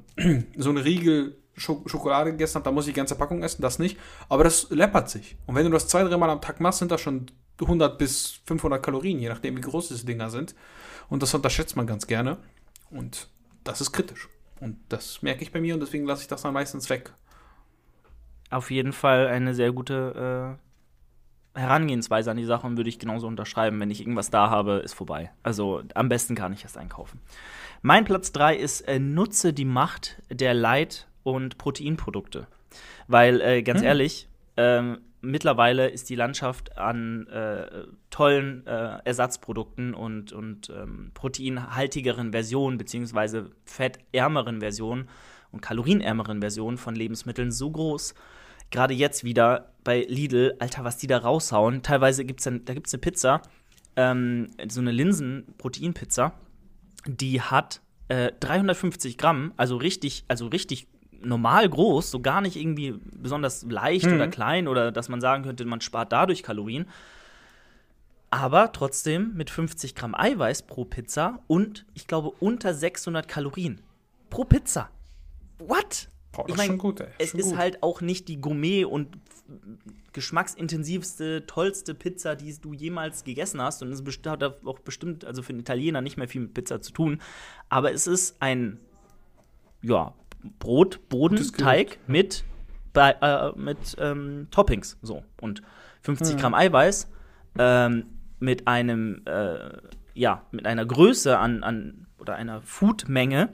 [0.58, 3.98] so eine Riegel Schokolade gegessen habe, dann muss ich die ganze Packung essen, das nicht.
[4.30, 5.38] Aber das läppert sich.
[5.46, 7.28] Und wenn du das zwei, dreimal am Tag machst, sind das schon
[7.62, 10.56] 100 bis 500 Kalorien, je nachdem, wie groß diese Dinger sind.
[11.10, 12.38] Und das unterschätzt man ganz gerne.
[12.89, 13.30] Und
[13.63, 14.30] das ist kritisch.
[14.60, 17.13] Und das merke ich bei mir und deswegen lasse ich das dann meistens weg.
[18.50, 20.58] auf jeden Fall eine sehr gute
[21.56, 23.80] äh, Herangehensweise an die Sache und würde ich genauso unterschreiben.
[23.80, 25.32] Wenn ich irgendwas da habe, ist vorbei.
[25.44, 27.20] Also am besten kann ich es einkaufen.
[27.82, 32.48] Mein Platz 3 ist, äh, nutze die Macht der Leit- und Proteinprodukte.
[33.08, 40.34] Weil, äh, ganz ehrlich, ähm, mittlerweile ist die Landschaft an äh, tollen äh, Ersatzprodukten und,
[40.34, 45.08] und ähm, proteinhaltigeren Versionen, beziehungsweise fettärmeren Versionen
[45.52, 48.14] und kalorienärmeren Versionen von Lebensmitteln so groß.
[48.70, 51.84] Gerade jetzt wieder bei Lidl, Alter, was die da raushauen.
[51.84, 53.42] Teilweise gibt es da gibt's eine Pizza,
[53.96, 56.34] ähm, so eine Linsen-Proteinpizza,
[57.06, 60.88] die hat äh, 350 Gramm, also richtig, also richtig
[61.24, 65.66] normal groß, so gar nicht irgendwie besonders leicht oder klein oder dass man sagen könnte,
[65.66, 66.88] man spart dadurch Kalorien.
[68.30, 73.82] Aber trotzdem mit 50 Gramm Eiweiß pro Pizza und ich glaube unter 600 Kalorien
[74.30, 74.90] pro Pizza.
[75.60, 76.10] What?
[76.32, 77.08] Boah, Ich ist mein, schon gut, ey.
[77.20, 77.58] Es Schon ist gut.
[77.58, 79.18] halt auch nicht die Gourmet- und
[80.14, 83.82] geschmacksintensivste, tollste Pizza, die du jemals gegessen hast.
[83.84, 86.92] Und es hat auch bestimmt, also für einen Italiener, nicht mehr viel mit Pizza zu
[86.92, 87.22] tun.
[87.70, 88.80] Aber es ist ein,
[89.82, 90.14] ja,
[90.60, 92.44] Brot, Bodenteig mit,
[92.96, 94.98] äh, mit ähm, Toppings.
[95.02, 95.24] So.
[95.42, 95.62] Und
[96.02, 97.10] 50 Gramm Eiweiß
[97.58, 98.06] ähm,
[98.40, 99.78] mit einem, äh,
[100.14, 103.50] ja, mit einer Größe an, an oder einer Foodmenge,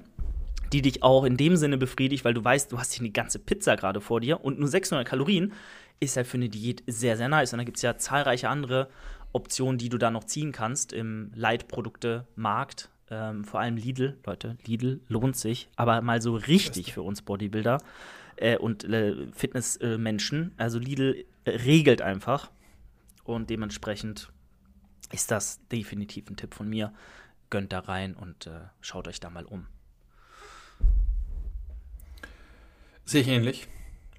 [0.73, 3.39] die dich auch in dem Sinne befriedigt, weil du weißt, du hast hier eine ganze
[3.39, 5.53] Pizza gerade vor dir und nur 600 Kalorien
[5.99, 7.53] ist halt für eine Diät sehr, sehr nice.
[7.53, 8.89] Und da gibt es ja zahlreiche andere
[9.33, 12.89] Optionen, die du da noch ziehen kannst im Leitprodukte-Markt.
[13.11, 17.79] Ähm, vor allem Lidl, Leute, Lidl lohnt sich, aber mal so richtig für uns Bodybuilder
[18.35, 20.53] äh, und äh, Fitnessmenschen.
[20.57, 22.51] also Lidl äh, regelt einfach
[23.23, 24.31] und dementsprechend
[25.11, 26.93] ist das definitiv ein Tipp von mir.
[27.49, 29.65] Gönnt da rein und äh, schaut euch da mal um.
[33.05, 33.67] Sehe ich ähnlich.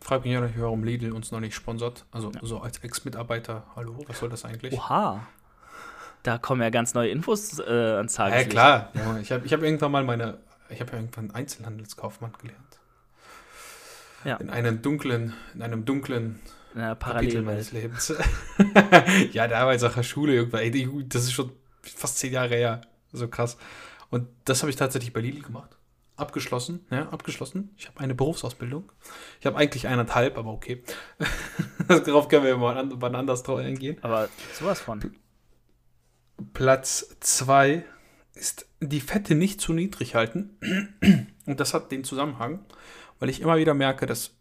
[0.01, 2.07] Frag mich ja nicht, warum Lidl uns noch nicht sponsert.
[2.11, 4.73] Also so als Ex-Mitarbeiter, hallo, was soll das eigentlich?
[4.73, 5.29] Oha.
[6.23, 8.53] Da kommen ja ganz neue Infos äh, ans Tageslicht.
[8.53, 8.93] Ja, klar.
[8.95, 12.79] Ja, ich habe ich hab irgendwann mal meine, ich habe ja irgendwann Einzelhandelskaufmann gelernt.
[14.25, 14.37] Ja.
[14.37, 16.41] In einem dunklen, in einem dunklen
[16.75, 18.13] ja, Kapitel meines Lebens.
[19.33, 20.61] ja, der Arbeitssache Schule irgendwann.
[20.61, 21.53] Ey, das ist schon
[21.83, 22.83] fast zehn Jahre her.
[23.13, 23.57] So krass.
[24.11, 25.77] Und das habe ich tatsächlich bei Lidl gemacht.
[26.17, 27.75] Abgeschlossen, ja, abgeschlossen.
[27.79, 28.93] Ich habe eine Berufsausbildung.
[29.41, 30.83] Ich habe eigentlich eineinhalb, aber okay.
[31.89, 33.97] Darauf können wir mal wann anders drauf eingehen.
[34.03, 35.17] Aber sowas von.
[36.53, 37.85] Platz zwei
[38.35, 40.57] ist die Fette nicht zu niedrig halten.
[41.47, 42.65] Und das hat den Zusammenhang,
[43.19, 44.35] weil ich immer wieder merke, dass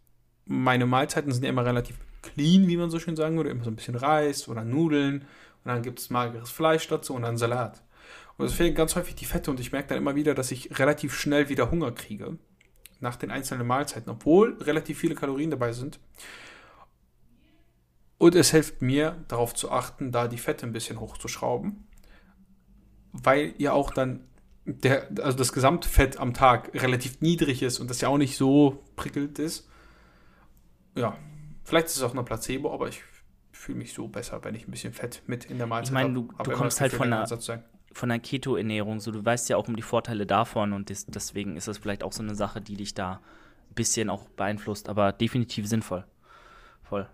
[0.46, 3.50] meine Mahlzeiten sind ja immer relativ clean, wie man so schön sagen würde.
[3.50, 5.22] Immer so ein bisschen Reis oder Nudeln
[5.64, 7.84] und dann gibt es mageres Fleisch dazu und dann Salat.
[8.38, 10.80] Und es fehlen ganz häufig die Fette und ich merke dann immer wieder, dass ich
[10.80, 12.38] relativ schnell wieder Hunger kriege
[13.02, 16.00] nach den einzelnen Mahlzeiten, obwohl relativ viele Kalorien dabei sind.
[18.18, 21.88] Und es hilft mir, darauf zu achten, da die Fette ein bisschen hochzuschrauben,
[23.12, 24.22] weil ja auch dann
[24.66, 28.84] der, also das Gesamtfett am Tag relativ niedrig ist und das ja auch nicht so
[28.96, 29.68] prickelnd ist.
[30.96, 31.18] Ja,
[31.70, 33.04] Vielleicht ist es auch nur Placebo, aber ich
[33.52, 36.08] fühle mich so besser, wenn ich ein bisschen Fett mit in der Mahlzeit habe.
[36.08, 39.58] Ich meine, du, du kommst halt von einer, von einer Keto-Ernährung, so du weißt ja
[39.58, 42.60] auch um die Vorteile davon und des, deswegen ist das vielleicht auch so eine Sache,
[42.60, 43.22] die dich da
[43.70, 46.06] ein bisschen auch beeinflusst, aber definitiv sinnvoll.
[46.82, 47.08] Voll.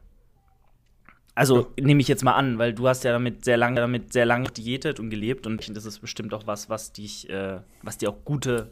[1.36, 1.86] Also ja.
[1.86, 4.50] nehme ich jetzt mal an, weil du hast ja damit sehr lange damit sehr lange
[4.50, 8.24] diätet und gelebt und das ist bestimmt auch was, was dich, äh, was dir auch
[8.24, 8.72] gute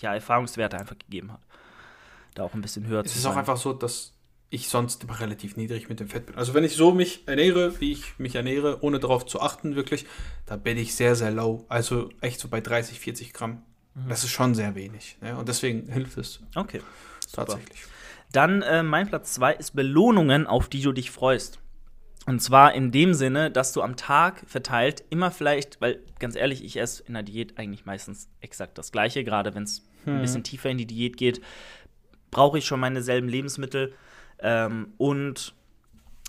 [0.00, 1.40] ja, Erfahrungswerte einfach gegeben hat.
[2.34, 3.20] Da auch ein bisschen höher es zu sein.
[3.20, 4.12] Es ist auch einfach so, dass
[4.50, 6.36] ich sonst immer relativ niedrig mit dem Fett bin.
[6.36, 10.06] Also wenn ich so mich ernähre, wie ich mich ernähre, ohne darauf zu achten, wirklich,
[10.46, 11.64] da bin ich sehr, sehr low.
[11.68, 13.62] Also echt so bei 30, 40 Gramm.
[13.94, 14.08] Mhm.
[14.08, 15.16] Das ist schon sehr wenig.
[15.20, 15.36] Ne?
[15.36, 16.40] Und deswegen hilft es.
[16.54, 16.80] Okay.
[17.32, 17.82] Tatsächlich.
[17.82, 17.94] Super.
[18.32, 21.60] Dann äh, mein Platz 2 ist Belohnungen, auf die du dich freust.
[22.26, 26.64] Und zwar in dem Sinne, dass du am Tag verteilt immer vielleicht, weil ganz ehrlich,
[26.64, 30.16] ich esse in der Diät eigentlich meistens exakt das Gleiche, gerade wenn es hm.
[30.16, 31.42] ein bisschen tiefer in die Diät geht,
[32.30, 33.94] brauche ich schon meine selben Lebensmittel.
[34.38, 35.54] Ähm, und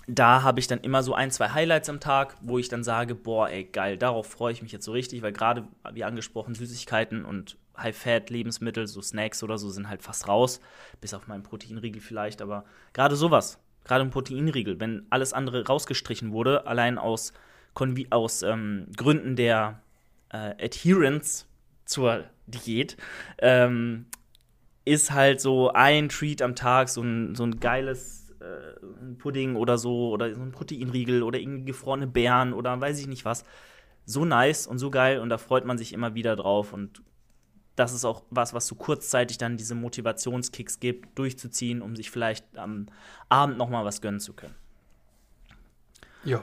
[0.06, 3.14] da habe ich dann immer so ein, zwei Highlights am Tag, wo ich dann sage,
[3.14, 7.24] boah, ey, geil, darauf freue ich mich jetzt so richtig, weil gerade, wie angesprochen, Süßigkeiten
[7.24, 10.60] und High-Fat-Lebensmittel, so Snacks oder so, sind halt fast raus,
[11.00, 16.32] bis auf meinen Proteinriegel vielleicht, aber gerade sowas, gerade ein Proteinriegel, wenn alles andere rausgestrichen
[16.32, 17.32] wurde, allein aus,
[18.10, 19.80] aus ähm, Gründen der
[20.30, 21.46] äh, Adherence
[21.84, 22.96] zur Diät,
[23.38, 24.06] ähm,
[24.84, 29.78] ist halt so ein Treat am Tag, so ein, so ein geiles äh, Pudding oder
[29.78, 33.44] so, oder so ein Proteinriegel oder irgendwie gefrorene Beeren oder weiß ich nicht was.
[34.04, 37.02] So nice und so geil und da freut man sich immer wieder drauf und
[37.76, 42.44] das ist auch was, was so kurzzeitig dann diese Motivationskicks gibt, durchzuziehen, um sich vielleicht
[42.56, 42.86] am
[43.28, 44.54] Abend noch mal was gönnen zu können.
[46.24, 46.42] Ja,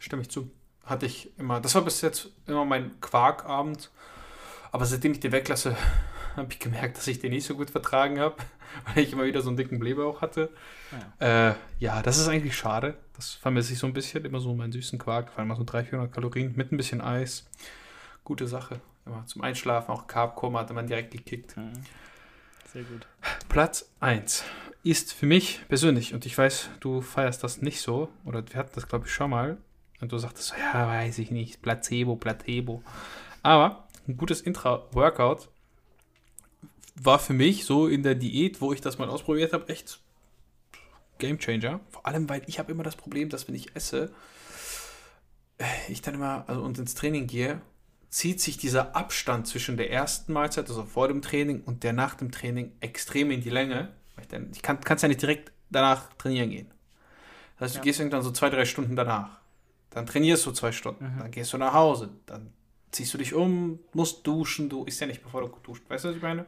[0.00, 0.50] stimme ich zu.
[0.84, 3.90] Hatte ich immer, das war bis jetzt immer mein Quarkabend,
[4.72, 5.76] aber seitdem ich den weglasse,
[6.36, 8.36] habe ich gemerkt, dass ich den nicht so gut vertragen habe,
[8.86, 10.50] weil ich immer wieder so einen dicken Blähbauch hatte.
[11.20, 11.50] Ja.
[11.50, 12.96] Äh, ja, das ist eigentlich schade.
[13.14, 14.24] Das vermisse ich so ein bisschen.
[14.24, 17.02] Immer so meinen süßen Quark, vor allem mal so 300, 400 Kalorien mit ein bisschen
[17.02, 17.46] Eis.
[18.24, 18.80] Gute Sache.
[19.06, 21.56] Immer zum Einschlafen, auch Carbkoma hatte man direkt gekickt.
[21.56, 21.72] Mhm.
[22.72, 23.06] Sehr gut.
[23.48, 24.44] Platz 1
[24.82, 28.72] ist für mich persönlich, und ich weiß, du feierst das nicht so, oder wir hatten
[28.74, 29.58] das, glaube ich, schon mal,
[30.00, 32.82] und du sagtest so, ja, weiß ich nicht, Placebo, Placebo.
[33.42, 35.48] Aber ein gutes Intra-Workout
[37.02, 40.00] war für mich so in der Diät, wo ich das mal ausprobiert habe, echt
[41.18, 41.80] Game Changer.
[41.90, 44.12] Vor allem, weil ich habe immer das Problem, dass wenn ich esse,
[45.58, 47.60] äh, ich dann immer, also und ins Training gehe,
[48.10, 52.14] zieht sich dieser Abstand zwischen der ersten Mahlzeit, also vor dem Training und der nach
[52.16, 53.88] dem Training extrem in die Länge.
[54.52, 56.70] Ich, kann es ja nicht direkt danach trainieren gehen.
[57.58, 57.84] Das heißt, du ja.
[57.84, 59.40] gehst irgendwann so zwei, drei Stunden danach.
[59.90, 61.04] Dann trainierst du zwei Stunden.
[61.04, 61.18] Mhm.
[61.20, 62.10] Dann gehst du nach Hause.
[62.26, 62.52] Dann
[62.90, 65.84] ziehst du dich um, musst duschen, du isst ja nicht, bevor du duscht.
[65.88, 66.46] Weißt du, was ich meine?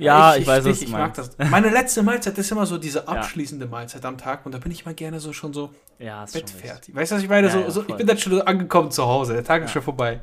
[0.00, 1.36] Ja, ich, ich weiß, was ich, ich mag das.
[1.38, 3.70] Meine letzte Mahlzeit ist immer so diese abschließende ja.
[3.70, 6.94] Mahlzeit am Tag und da bin ich mal gerne so schon so ja, bettfertig.
[6.94, 7.48] Weißt du, was ich meine?
[7.48, 10.20] Ja, so, so, ich bin dann schon angekommen zu Hause, der Tag ist schon vorbei.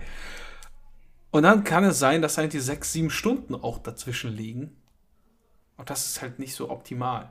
[1.30, 4.76] Und dann kann es sein, dass eigentlich sechs, sieben Stunden auch dazwischen liegen.
[5.78, 7.30] Und das ist halt nicht so optimal.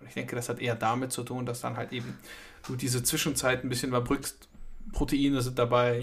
[0.00, 2.18] Und ich denke, das hat eher damit zu tun, dass dann halt eben
[2.66, 4.48] du diese Zwischenzeit ein bisschen überbrückst.
[4.92, 6.00] Proteine sind dabei.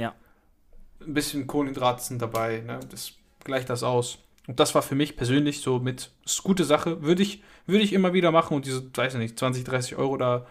[1.02, 2.80] Ein bisschen Kohlenhydrate sind dabei, ne?
[2.90, 3.14] das
[3.44, 4.20] gleicht das aus.
[4.50, 7.84] Und das war für mich persönlich so mit, ist eine gute Sache, würde ich, würde
[7.84, 10.48] ich immer wieder machen und diese, weiß ich nicht, 20, 30 Euro da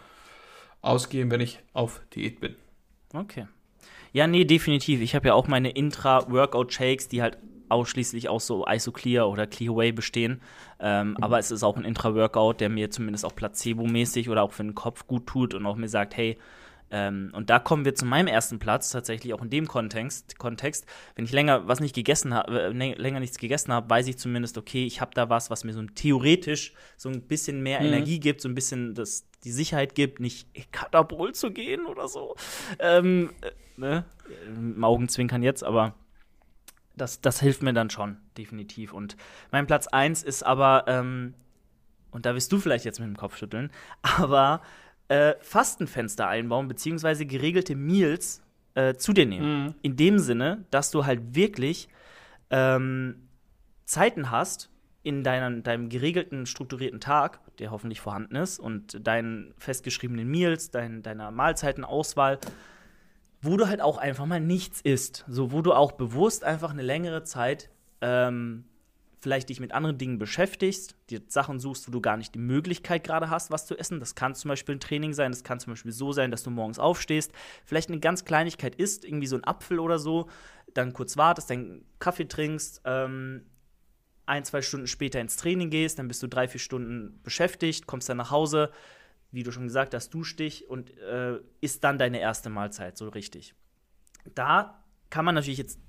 [0.82, 2.54] ausgeben, wenn ich auf Diät bin.
[3.12, 3.48] Okay.
[4.12, 5.00] Ja, nee, definitiv.
[5.00, 7.38] Ich habe ja auch meine Intra-Workout-Shakes, die halt
[7.70, 10.42] ausschließlich aus so Isoclear oder Clearway bestehen.
[10.78, 11.16] Ähm, mhm.
[11.16, 14.76] Aber es ist auch ein Intra-Workout, der mir zumindest auch placebo-mäßig oder auch für den
[14.76, 16.38] Kopf gut tut und auch mir sagt, hey,
[16.90, 20.38] Ähm, und da kommen wir zu meinem ersten Platz, tatsächlich auch in dem Kontext.
[20.38, 20.86] Kontext.
[21.14, 24.56] Wenn ich länger was nicht gegessen habe, äh, länger nichts gegessen habe, weiß ich zumindest,
[24.58, 27.86] okay, ich habe da was, was mir so theoretisch so ein bisschen mehr mhm.
[27.86, 32.36] Energie gibt, so ein bisschen das, die Sicherheit gibt, nicht Katabol zu gehen oder so.
[32.78, 34.04] Ähm, äh, ne?
[34.46, 35.94] Im Augenzwinkern jetzt, aber
[36.96, 38.92] das, das hilft mir dann schon, definitiv.
[38.92, 39.16] Und
[39.50, 41.34] mein Platz 1 ist aber, ähm,
[42.10, 43.70] und da wirst du vielleicht jetzt mit dem Kopf schütteln,
[44.02, 44.62] aber
[45.08, 48.42] äh, Fastenfenster einbauen, beziehungsweise geregelte Meals
[48.74, 49.64] äh, zu dir nehmen.
[49.64, 49.74] Mhm.
[49.82, 51.88] In dem Sinne, dass du halt wirklich
[52.50, 53.28] ähm,
[53.84, 54.70] Zeiten hast
[55.02, 61.02] in deinem, deinem geregelten, strukturierten Tag, der hoffentlich vorhanden ist, und deinen festgeschriebenen Meals, dein,
[61.02, 62.38] deiner Mahlzeitenauswahl,
[63.40, 65.24] wo du halt auch einfach mal nichts isst.
[65.28, 68.64] So, wo du auch bewusst einfach eine längere Zeit ähm,
[69.20, 73.04] vielleicht dich mit anderen Dingen beschäftigst, dir Sachen suchst, wo du gar nicht die Möglichkeit
[73.04, 74.00] gerade hast, was zu essen.
[74.00, 76.50] Das kann zum Beispiel ein Training sein, das kann zum Beispiel so sein, dass du
[76.50, 77.32] morgens aufstehst,
[77.64, 80.28] vielleicht eine ganz Kleinigkeit isst, irgendwie so ein Apfel oder so,
[80.74, 83.46] dann kurz wartest, deinen Kaffee trinkst, ähm,
[84.26, 88.08] ein, zwei Stunden später ins Training gehst, dann bist du drei, vier Stunden beschäftigt, kommst
[88.08, 88.70] dann nach Hause,
[89.32, 93.08] wie du schon gesagt hast, duschst dich und äh, isst dann deine erste Mahlzeit, so
[93.08, 93.54] richtig.
[94.34, 95.80] Da kann man natürlich jetzt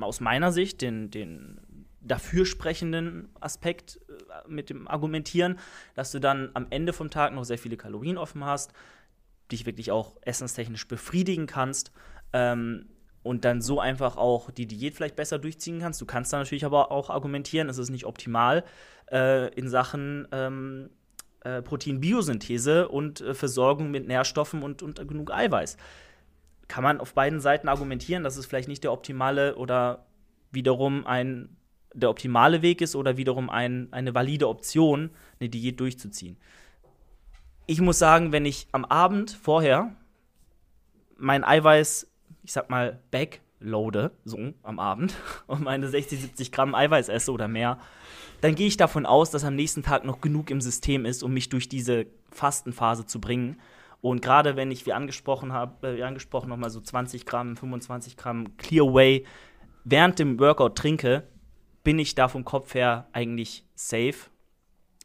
[0.00, 1.60] aus meiner Sicht den, den
[2.00, 5.58] dafür sprechenden Aspekt äh, mit dem Argumentieren,
[5.94, 8.72] dass du dann am Ende vom Tag noch sehr viele Kalorien offen hast,
[9.50, 11.92] dich wirklich auch essenstechnisch befriedigen kannst
[12.32, 12.86] ähm,
[13.22, 16.00] und dann so einfach auch die Diät vielleicht besser durchziehen kannst.
[16.00, 18.64] Du kannst dann natürlich aber auch argumentieren, es ist nicht optimal
[19.10, 20.90] äh, in Sachen ähm,
[21.40, 25.76] äh, Proteinbiosynthese und äh, Versorgung mit Nährstoffen und, und genug Eiweiß.
[26.68, 30.06] Kann man auf beiden Seiten argumentieren, dass es vielleicht nicht der optimale oder
[30.50, 31.56] wiederum ein
[31.94, 35.10] der optimale Weg ist oder wiederum ein, eine valide Option,
[35.40, 36.36] eine Diät durchzuziehen.
[37.66, 39.94] Ich muss sagen, wenn ich am Abend vorher
[41.18, 42.10] mein Eiweiß,
[42.42, 45.14] ich sag mal, backloade, so am Abend,
[45.46, 47.78] und meine 60, 70 Gramm Eiweiß esse oder mehr,
[48.40, 51.32] dann gehe ich davon aus, dass am nächsten Tag noch genug im System ist, um
[51.32, 53.60] mich durch diese Fastenphase zu bringen.
[54.00, 58.16] Und gerade wenn ich, wie angesprochen habe, äh, wie angesprochen, nochmal so 20 Gramm, 25
[58.16, 59.24] Gramm Clear Way
[59.84, 61.24] während dem Workout trinke,
[61.88, 64.28] bin ich da vom Kopf her eigentlich safe.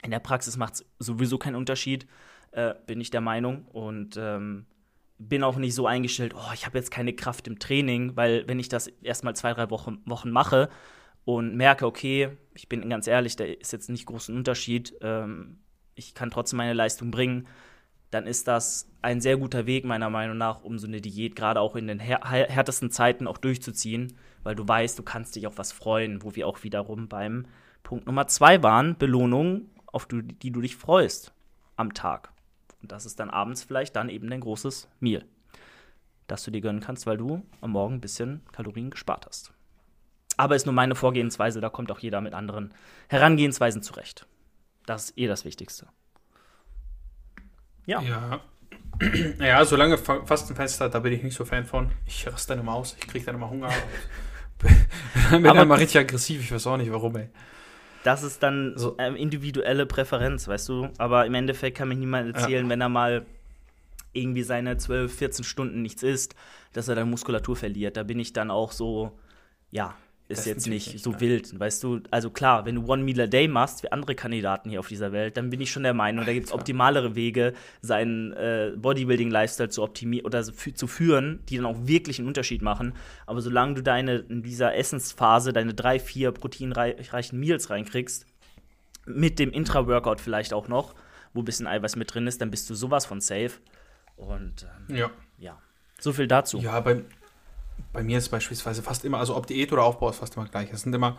[0.01, 2.07] In der Praxis macht es sowieso keinen Unterschied,
[2.51, 3.65] äh, bin ich der Meinung.
[3.67, 4.65] Und ähm,
[5.17, 8.59] bin auch nicht so eingestellt, oh, ich habe jetzt keine Kraft im Training, weil wenn
[8.59, 10.67] ich das erstmal zwei, drei Wochen, Wochen mache
[11.23, 15.59] und merke, okay, ich bin ganz ehrlich, da ist jetzt nicht großen Unterschied, ähm,
[15.95, 17.47] ich kann trotzdem meine Leistung bringen,
[18.09, 21.61] dann ist das ein sehr guter Weg, meiner Meinung nach, um so eine Diät gerade
[21.61, 25.71] auch in den härtesten Zeiten auch durchzuziehen weil du weißt, du kannst dich auf was
[25.71, 27.45] freuen, wo wir auch wiederum beim
[27.81, 31.33] Punkt Nummer zwei waren, Belohnung, auf die, die du dich freust
[31.75, 32.31] am Tag.
[32.81, 35.25] Und das ist dann abends vielleicht dann eben dein großes Meal,
[36.27, 39.53] das du dir gönnen kannst, weil du am Morgen ein bisschen Kalorien gespart hast.
[40.35, 42.73] Aber ist nur meine Vorgehensweise, da kommt auch jeder mit anderen
[43.07, 44.25] Herangehensweisen zurecht.
[44.85, 45.87] Das ist eh das Wichtigste.
[47.85, 48.01] Ja.
[48.01, 48.41] Ja,
[49.39, 51.91] ja solange Fastenfenster, da bin ich nicht so Fan von.
[52.05, 53.69] Ich raste dann immer aus, ich kriege dann immer Hunger.
[55.32, 57.30] bin aber, mal richtig aggressiv, ich weiß auch nicht warum, ey.
[58.03, 60.89] Das ist dann so eine individuelle Präferenz, weißt du?
[60.97, 62.70] Aber im Endeffekt kann mir niemand erzählen, ja.
[62.70, 63.26] wenn er mal
[64.11, 66.36] irgendwie seine 12, 14 Stunden nichts isst,
[66.74, 67.97] dass er dann Muskulatur verliert.
[67.97, 69.18] Da bin ich dann auch so,
[69.72, 69.95] ja,
[70.39, 72.01] ist jetzt nicht, nicht so wild, weißt du?
[72.11, 75.11] Also klar, wenn du One Meal a Day machst, wie andere Kandidaten hier auf dieser
[75.11, 79.69] Welt, dann bin ich schon der Meinung, da gibt es optimalere Wege, seinen äh, Bodybuilding-Lifestyle
[79.69, 82.93] zu optimieren oder zu führen, die dann auch wirklich einen Unterschied machen.
[83.25, 88.25] Aber solange du deine in dieser Essensphase deine drei, vier proteinreichen Meals reinkriegst,
[89.05, 90.95] mit dem Intra-Workout vielleicht auch noch,
[91.34, 93.51] wo ein bisschen Eiweiß mit drin ist, dann bist du sowas von safe.
[94.15, 95.11] Und ähm, ja.
[95.38, 95.59] ja.
[95.99, 96.59] So viel dazu.
[96.59, 97.05] Ja, beim,
[97.93, 100.69] bei mir ist beispielsweise fast immer, also ob Diät oder Aufbau ist fast immer gleich.
[100.73, 101.17] Es sind immer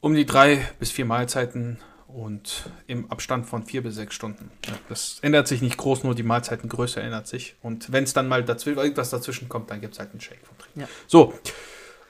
[0.00, 4.50] um die drei bis vier Mahlzeiten und im Abstand von vier bis sechs Stunden.
[4.88, 7.56] Das ändert sich nicht groß, nur die Mahlzeitengröße ändert sich.
[7.62, 10.40] Und wenn es dann mal dazwischen, irgendwas dazwischen kommt, dann gibt es halt einen Shake
[10.46, 10.80] vom Trinken.
[10.80, 10.88] Ja.
[11.06, 11.34] So,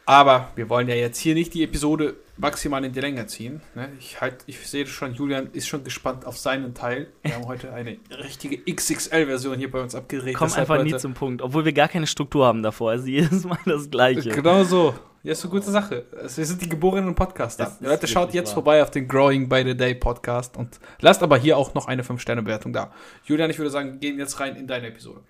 [0.09, 3.61] aber wir wollen ja jetzt hier nicht die Episode maximal in die Länge ziehen.
[3.75, 3.91] Ne?
[4.01, 7.09] Ich, halt, ich sehe schon, Julian ist schon gespannt auf seinen Teil.
[7.23, 10.35] Wir haben heute eine richtige XXL-Version hier bei uns abgedreht.
[10.35, 12.93] Kommt einfach nie zum Punkt, obwohl wir gar keine Struktur haben davor.
[12.93, 14.31] Also jedes Mal das Gleiche.
[14.31, 14.95] Genau so.
[15.25, 16.07] Ja, ist eine gute Sache.
[16.11, 17.77] Wir sind die geborenen Podcaster.
[17.81, 18.55] Leute, schaut jetzt wahr.
[18.55, 22.03] vorbei auf den Growing by the Day Podcast und lasst aber hier auch noch eine
[22.03, 22.93] 5-Sterne-Bewertung da.
[23.25, 25.21] Julian, ich würde sagen, gehen jetzt rein in deine Episode.